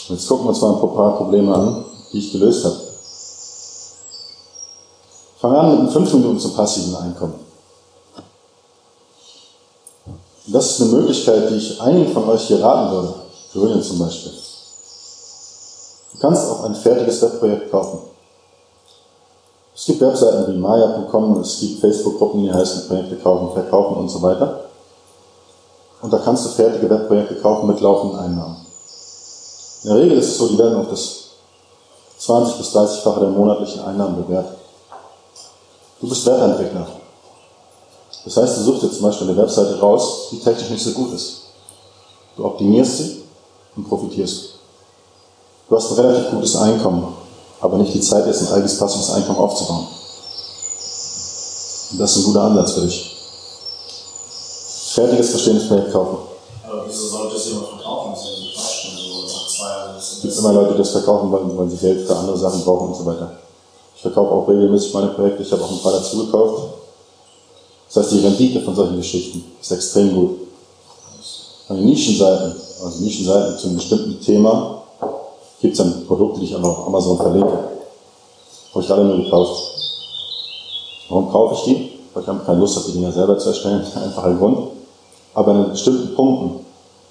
[0.09, 2.77] Und jetzt gucken wir uns mal ein paar Probleme an, die ich gelöst habe.
[5.41, 7.35] Fangen wir an mit 5 Minuten zum passiven Einkommen.
[10.47, 13.15] Das ist eine Möglichkeit, die ich einigen von euch hier raten würde.
[13.55, 14.33] Julian zum Beispiel.
[16.13, 18.01] Du kannst auch ein fertiges Webprojekt kaufen.
[19.81, 24.21] Es gibt Webseiten wie maya.com, es gibt Facebook-Gruppen, die heißen Projekte kaufen, verkaufen und so
[24.21, 24.65] weiter.
[26.03, 28.57] Und da kannst du fertige Webprojekte kaufen mit laufenden Einnahmen.
[29.83, 31.31] In der Regel ist es so, die werden auf das
[32.19, 34.59] 20 bis 30-fache der monatlichen Einnahmen bewertet.
[35.99, 36.87] Du bist Webentwickler.
[38.27, 41.15] Das heißt, du suchst dir zum Beispiel eine Webseite raus, die technisch nicht so gut
[41.15, 41.45] ist.
[42.37, 43.23] Du optimierst sie
[43.77, 44.57] und profitierst.
[45.71, 47.15] Du hast ein relativ gutes Einkommen,
[47.61, 49.87] aber nicht die Zeit, jetzt ein eigenes passives Einkommen aufzubauen.
[51.93, 53.17] Und das ist ein guter Ansatz für dich.
[54.95, 56.19] Fertiges, bestehendes Projekt kaufen.
[56.67, 58.13] Aber wieso sollte es jemand verkaufen?
[58.13, 58.87] Das ist ja so Quatsch.
[59.33, 62.07] Nach zwei Jahren ist Es gibt immer Leute, die das verkaufen wollen, weil sie Geld
[62.07, 63.33] für andere Sachen brauchen und so weiter.
[63.95, 65.43] Ich verkaufe auch regelmäßig meine Projekte.
[65.43, 66.75] Ich habe auch ein paar dazu gekauft.
[67.87, 70.39] Das heißt, die Rendite von solchen Geschichten ist extrem gut.
[71.69, 74.80] An den Nischenseiten, also Nischenseiten zu einem bestimmten Thema,
[75.61, 77.59] gibt es dann Produkte, die ich einfach auf Amazon verlinke.
[78.73, 79.63] Habe ich alle nur gekauft.
[81.09, 81.91] Warum kaufe ich die?
[82.15, 83.85] Weil ich habe keine Lust die Dinger selber zu erstellen.
[83.95, 84.69] Einfach ein Grund.
[85.35, 86.65] Aber an bestimmten Punkten,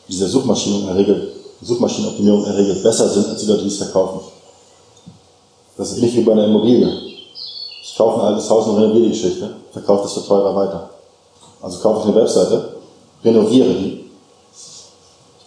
[0.08, 1.28] die diese Suchmaschinen in
[1.62, 4.22] Suchmaschinenoptimierung in der Regel besser sind, als die Leute, die es verkaufen.
[5.78, 6.90] Das ist ähnlich wie bei einer Immobilie.
[7.82, 10.90] Ich kaufe ein altes Haus und renoviere die Geschichte, verkaufe das für teurer weiter.
[11.62, 12.76] Also kaufe ich eine Webseite,
[13.24, 13.99] renoviere die,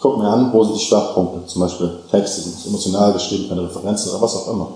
[0.02, 4.10] gucke mir an, wo sind die Schwachpunkte, zum Beispiel Texte, sind emotional geschrieben, keine Referenzen
[4.10, 4.68] oder was auch immer.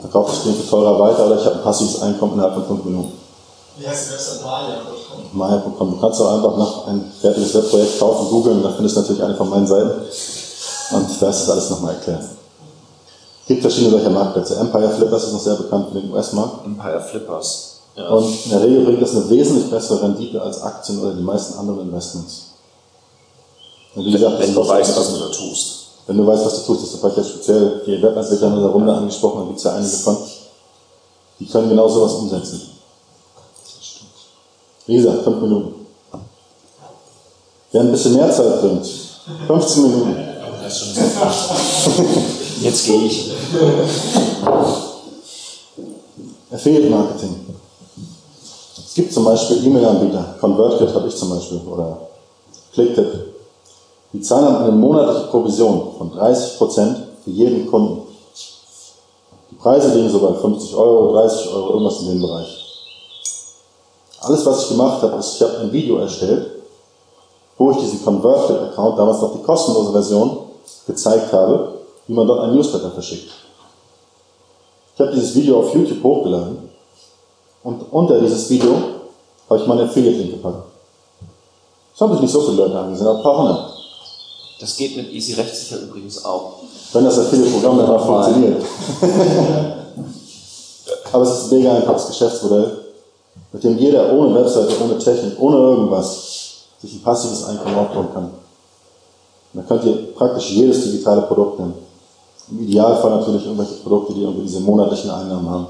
[0.00, 2.84] Verkaufe ich den für teurer weiter oder ich habe ein passives Einkommen innerhalb von 5
[2.84, 3.12] Minuten.
[3.76, 4.76] Wie heißt die Website Maya?
[5.32, 5.90] Maya.com.
[5.90, 9.34] Du kannst auch einfach nach ein fertiges Webprojekt kaufen, googeln, da findest du natürlich eine
[9.34, 9.90] von meinen Seiten.
[10.92, 12.22] Und da ist das alles nochmal erklärt.
[12.22, 14.56] Es gibt verschiedene solcher Marktplätze.
[14.56, 16.64] Empire Flippers ist noch sehr bekannt für den US-Markt.
[16.64, 17.80] Empire Flippers.
[17.96, 18.08] Ja.
[18.10, 21.58] Und in der Regel bringt das eine wesentlich bessere Rendite als Aktien oder die meisten
[21.58, 22.51] anderen Investments.
[23.94, 25.78] Und wie gesagt, wenn du weißt, was du da tust.
[26.06, 28.72] wenn du weißt, was du tust, das habe ich ja speziell die Webentwickler in unserer
[28.72, 30.16] Runde angesprochen, da gibt es ja einige von,
[31.38, 32.62] die können genau sowas umsetzen.
[34.86, 35.74] Wie gesagt, fünf Minuten.
[37.70, 38.86] Wer ein bisschen mehr Zeit bringt,
[39.46, 40.16] 15 Minuten.
[42.60, 43.32] Jetzt gehe ich.
[46.50, 47.46] Affiliate Marketing.
[48.76, 52.08] Es gibt zum Beispiel E-Mail-Anbieter, ConvertKit habe ich zum Beispiel, oder
[52.74, 53.31] ClickTip.
[54.12, 58.02] Die zahlen dann eine monatliche Provision von 30% für jeden Kunden.
[59.50, 62.58] Die Preise liegen so bei 50 Euro, 30 Euro, irgendwas in dem Bereich.
[64.20, 66.50] Alles, was ich gemacht habe, ist, ich habe ein Video erstellt,
[67.56, 70.38] wo ich diesen ConvertKit-Account, damals noch die kostenlose Version,
[70.86, 71.74] gezeigt habe,
[72.06, 73.30] wie man dort ein Newsletter verschickt.
[74.94, 76.68] Ich habe dieses Video auf YouTube hochgeladen
[77.62, 78.74] und unter dieses Video
[79.48, 80.64] habe ich meinen Affiliate-Link gepackt.
[81.92, 83.71] Das haben sich nicht so viele Leute angesehen, aber ein paar hundert.
[84.62, 86.60] Das geht mit Easy Rechtssicher übrigens auch.
[86.92, 88.62] Wenn das Affiliate-Programm dann auch funktioniert.
[91.12, 92.78] aber es ist ein mega einfaches Geschäftsmodell,
[93.52, 98.24] mit dem jeder ohne Webseite, ohne Technik, ohne irgendwas sich ein passives Einkommen aufbauen kann.
[98.26, 98.32] Und
[99.54, 101.74] dann könnt ihr praktisch jedes digitale Produkt nehmen.
[102.48, 105.66] Im Idealfall natürlich irgendwelche Produkte, die irgendwie diese monatlichen Einnahmen haben.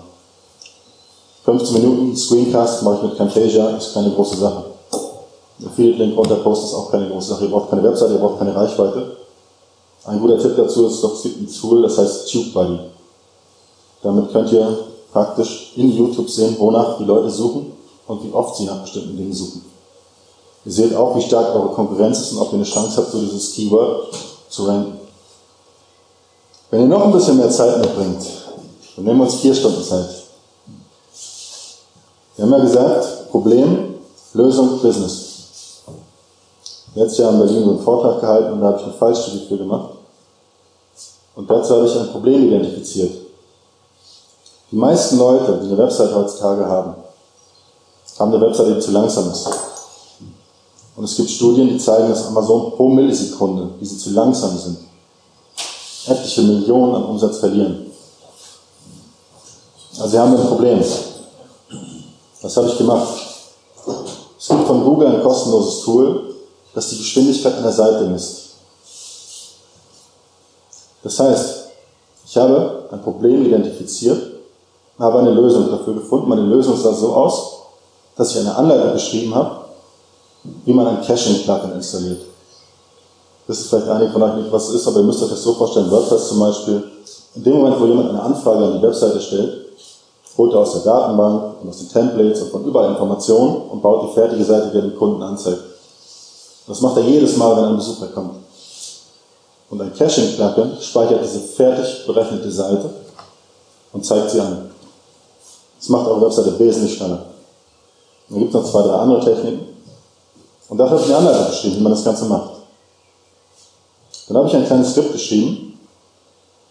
[1.46, 4.64] 15 Minuten Screencast mache ich mit Camtasia, ist keine große Sache.
[5.66, 7.44] Affiliate-Link runter posten ist auch keine große Sache.
[7.44, 9.16] Ihr braucht keine Webseite, ihr braucht keine Reichweite.
[10.04, 12.78] Ein guter Tipp dazu ist doch, es gibt ein Tool, das heißt TubeBuddy.
[14.02, 14.78] Damit könnt ihr
[15.12, 17.72] praktisch in YouTube sehen, wonach die Leute suchen
[18.08, 19.64] und wie oft sie nach bestimmten Dingen suchen.
[20.64, 23.18] Ihr seht auch, wie stark eure Konkurrenz ist und ob ihr eine Chance habt, für
[23.18, 24.08] dieses Keyword
[24.48, 24.98] zu ranken.
[26.70, 28.24] Wenn ihr noch ein bisschen mehr Zeit mitbringt,
[28.96, 30.08] dann nehmen wir uns vier Stunden Zeit.
[32.36, 33.94] Wir haben ja gesagt, Problem,
[34.32, 35.31] Lösung, Business.
[36.94, 39.56] Letztes Jahr in Berlin so einen Vortrag gehalten und da habe ich eine Fallstudie für
[39.56, 39.94] gemacht.
[41.34, 43.12] Und dazu habe ich ein Problem identifiziert.
[44.70, 46.94] Die meisten Leute, die eine Website heutzutage haben,
[48.18, 49.48] haben eine Website, die zu langsam ist.
[50.94, 54.78] Und es gibt Studien, die zeigen, dass Amazon pro Millisekunde, die sie zu langsam sind,
[56.06, 57.86] etliche Millionen an Umsatz verlieren.
[59.98, 60.84] Also sie haben ein Problem.
[62.42, 63.08] Was habe ich gemacht?
[64.38, 66.31] Es gibt von Google ein kostenloses Tool,
[66.74, 68.50] das die Geschwindigkeit einer Seite misst.
[71.02, 71.62] Das heißt,
[72.26, 74.18] ich habe ein Problem identifiziert,
[74.98, 76.28] habe eine Lösung dafür gefunden.
[76.28, 77.58] Meine Lösung sah so aus,
[78.16, 79.56] dass ich eine Anleitung geschrieben habe,
[80.64, 82.20] wie man ein Caching-Plugin installiert.
[83.46, 85.42] Das ist vielleicht einige von euch nicht, was es ist, aber ihr müsst euch das
[85.42, 86.84] so vorstellen, WordPress zum Beispiel.
[87.34, 89.66] In dem Moment, wo jemand eine Anfrage an die Webseite stellt,
[90.38, 94.08] holt er aus der Datenbank und aus den Templates und von überall Informationen und baut
[94.08, 95.71] die fertige Seite, die er dem Kunden anzeigt.
[96.72, 98.36] Das macht er jedes Mal, wenn ein Besucher kommt.
[99.68, 102.88] Und ein Caching-Plugin speichert diese fertig berechnete Seite
[103.92, 104.70] und zeigt sie an.
[105.78, 107.26] Das macht eure Webseite wesentlich schneller.
[108.26, 109.66] Dann gibt es noch zwei, drei andere Techniken.
[110.70, 112.50] Und dafür habe ich eine Anleitung geschrieben, wie man das Ganze macht.
[114.28, 115.78] Dann habe ich ein kleines Skript geschrieben,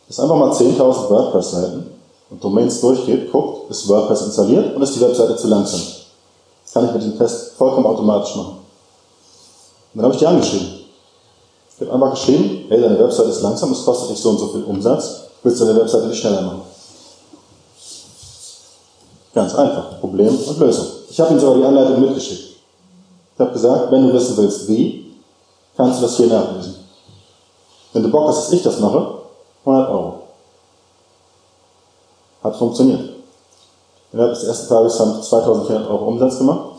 [0.07, 1.91] das einfach mal 10.000 WordPress-Seiten
[2.31, 5.81] und Domains durchgeht, guckt, ist WordPress installiert und ist die Webseite zu langsam.
[6.63, 8.60] Das kann ich mit dem Test vollkommen automatisch machen.
[9.93, 10.67] Und dann habe ich die angeschrieben.
[11.79, 14.47] Ich habe einfach geschrieben, hey, deine Website ist langsam, es kostet dich so und so
[14.49, 16.61] viel Umsatz, willst du deine Website nicht schneller machen?
[19.33, 19.99] Ganz einfach.
[19.99, 20.85] Problem und Lösung.
[21.09, 22.57] Ich habe ihm sogar die Anleitung mitgeschickt.
[23.33, 25.13] Ich habe gesagt, wenn du wissen willst, wie,
[25.75, 26.75] kannst du das hier nachlesen.
[27.93, 29.15] Wenn du Bock hast, dass ich das mache,
[29.65, 30.13] 100 Euro.
[32.43, 33.09] Hat funktioniert.
[34.11, 36.70] Innerhalb des ersten Tages haben wir 2400 Euro Umsatz gemacht.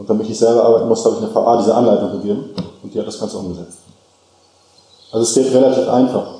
[0.00, 2.98] Und damit ich selber arbeiten musste, habe ich eine VA diese Anleitung gegeben und die
[2.98, 3.80] hat das Ganze umgesetzt.
[5.12, 6.36] Also es geht relativ einfach,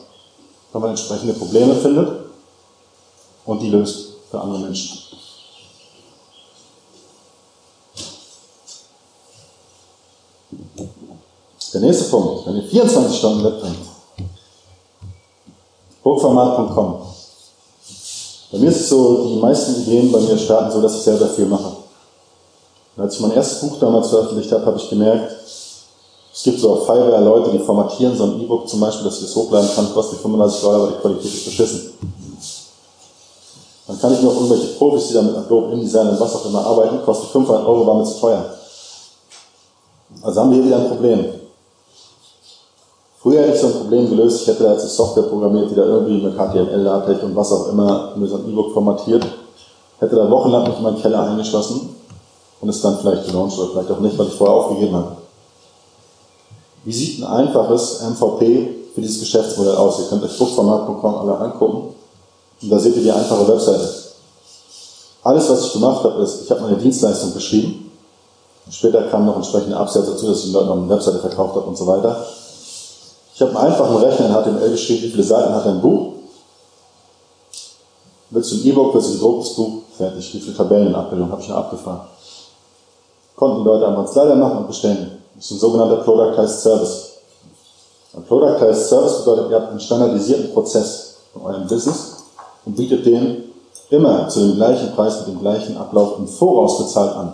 [0.73, 2.11] wenn man entsprechende Probleme findet
[3.45, 4.99] und die löst für andere Menschen.
[11.75, 13.77] Der nächste Punkt, wenn ihr 24 Stunden mitbringt,
[16.03, 17.03] hochformat.com.
[18.53, 21.29] Bei mir ist es so, die meisten Ideen bei mir starten so, dass ich selber
[21.29, 21.70] viel mache.
[22.97, 25.33] Als ich mein erstes Buch damals veröffentlicht habe, habe ich gemerkt,
[26.33, 29.27] es gibt so auf Fiverr Leute, die formatieren so ein E-Book zum Beispiel, dass ich
[29.27, 31.93] das hochladen kann, kostet 35 Dollar, aber die Qualität ist beschissen.
[33.87, 36.47] Dann kann ich mir auch irgendwelche Profis, die da mit Adobe InDesign und was auch
[36.47, 38.45] immer arbeiten, kostet 500 Euro, war mir zu teuer.
[40.23, 41.25] Also haben wir hier wieder ein Problem.
[43.19, 45.75] Früher hätte ich so ein Problem gelöst, ich hätte da jetzt eine Software programmiert, die
[45.75, 49.27] da irgendwie mit HTML, LaTeX und was auch immer mir so ein E-Book formatiert,
[49.99, 51.90] hätte da wochenlang mich in meinen Keller eingeschlossen
[52.61, 55.17] und es dann vielleicht gelauncht oder vielleicht auch nicht, weil ich vorher aufgegeben habe.
[56.85, 59.99] Wie sieht ein einfaches MVP für dieses Geschäftsmodell aus?
[60.01, 61.95] Ihr könnt euch Druckformat.com alle angucken
[62.63, 63.89] und da seht ihr die einfache Webseite.
[65.23, 67.91] Alles, was ich gemacht habe, ist, ich habe meine Dienstleistung beschrieben.
[68.71, 71.67] Später kam noch entsprechende Absätze dazu, dass ich den Leuten noch eine Webseite verkauft habe
[71.67, 72.25] und so weiter.
[73.35, 76.13] Ich habe einen einfachen Rechner in HTML geschrieben, wie viele Seiten hat ein Buch?
[78.31, 79.73] Willst du ein E-Book, willst du ein gedrucktes Buch?
[79.97, 80.35] Fertig.
[80.35, 82.10] Wie viele Tabellen in Abbildung habe ich noch abgefragt?
[83.41, 85.13] Konnten Leute einfach einen Slider machen und bestellen.
[85.35, 87.13] Das ist ein sogenannter Productized Service.
[88.15, 92.17] Ein Productized Service bedeutet, ihr habt einen standardisierten Prozess von eurem Business
[92.67, 93.45] und bietet den
[93.89, 97.33] immer zu dem gleichen Preis mit dem gleichen Ablauf im Voraus bezahlt an.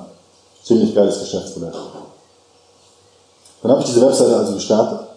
[0.63, 1.73] Ziemlich geiles Geschäftsmodell.
[3.63, 5.09] Dann habe ich diese Webseite also gestartet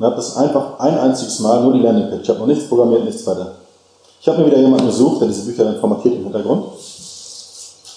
[0.00, 2.22] und habe das einfach ein einziges Mal, nur die Landingpage.
[2.22, 3.52] Ich habe noch nichts programmiert, nichts weiter.
[4.20, 6.64] Ich habe mir wieder jemanden gesucht, der diese Bücher dann formatiert im Hintergrund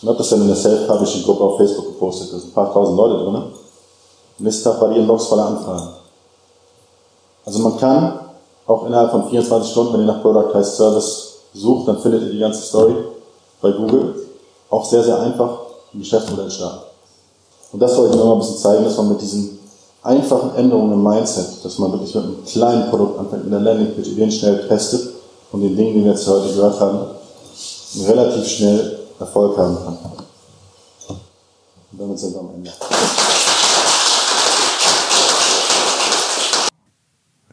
[0.03, 2.33] und habe das dann in der Self-Publishing-Gruppe auf Facebook gepostet.
[2.33, 3.41] Da sind ein paar tausend Leute drin.
[4.37, 5.87] Nächsten Tag war die Inbox voller Anfragen.
[7.45, 8.19] Also man kann
[8.67, 12.39] auch innerhalb von 24 Stunden, wenn ihr nach Productized Service sucht, dann findet ihr die
[12.39, 12.95] ganze Story
[13.61, 14.15] bei Google.
[14.69, 15.59] Auch sehr, sehr einfach
[15.93, 16.83] ein Geschäftsmodell starten.
[17.71, 19.57] Und das wollte ich nur mal ein bisschen zeigen, dass man mit diesen
[20.01, 24.07] einfachen Änderungen im Mindset, dass man wirklich mit einem kleinen Produkt anfängt, mit der Landingpage
[24.07, 25.13] Ideen schnell testet
[25.53, 26.99] und den Dingen, die wir jetzt heute gehört haben,
[28.05, 29.97] relativ schnell Erfolg haben kann.
[31.91, 32.71] Und damit sind wir am Ende.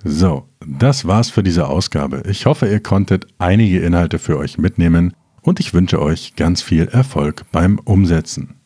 [0.02, 2.22] So, das war's für diese Ausgabe.
[2.28, 6.88] Ich hoffe, ihr konntet einige Inhalte für euch mitnehmen und ich wünsche euch ganz viel
[6.88, 8.56] Erfolg beim Umsetzen.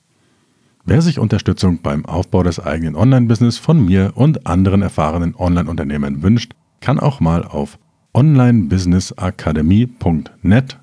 [0.84, 6.53] Wer sich Unterstützung beim Aufbau des eigenen Online-Business von mir und anderen erfahrenen Online-Unternehmern wünscht,
[6.80, 7.78] kann auch mal auf
[8.12, 10.78] onlinebusinessakademie.net,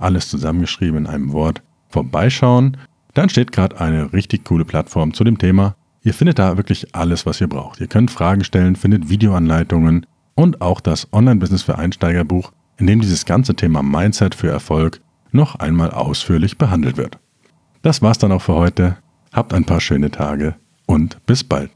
[0.00, 2.76] alles zusammengeschrieben in einem Wort, vorbeischauen.
[3.14, 7.26] Dann steht gerade eine richtig coole Plattform zu dem Thema Ihr findet da wirklich alles,
[7.26, 7.80] was ihr braucht.
[7.80, 13.00] Ihr könnt Fragen stellen, findet Videoanleitungen und auch das Online-Business für Einsteiger Buch, in dem
[13.00, 17.18] dieses ganze Thema Mindset für Erfolg noch einmal ausführlich behandelt wird.
[17.82, 18.96] Das war's dann auch für heute.
[19.32, 20.54] Habt ein paar schöne Tage
[20.86, 21.70] und bis bald.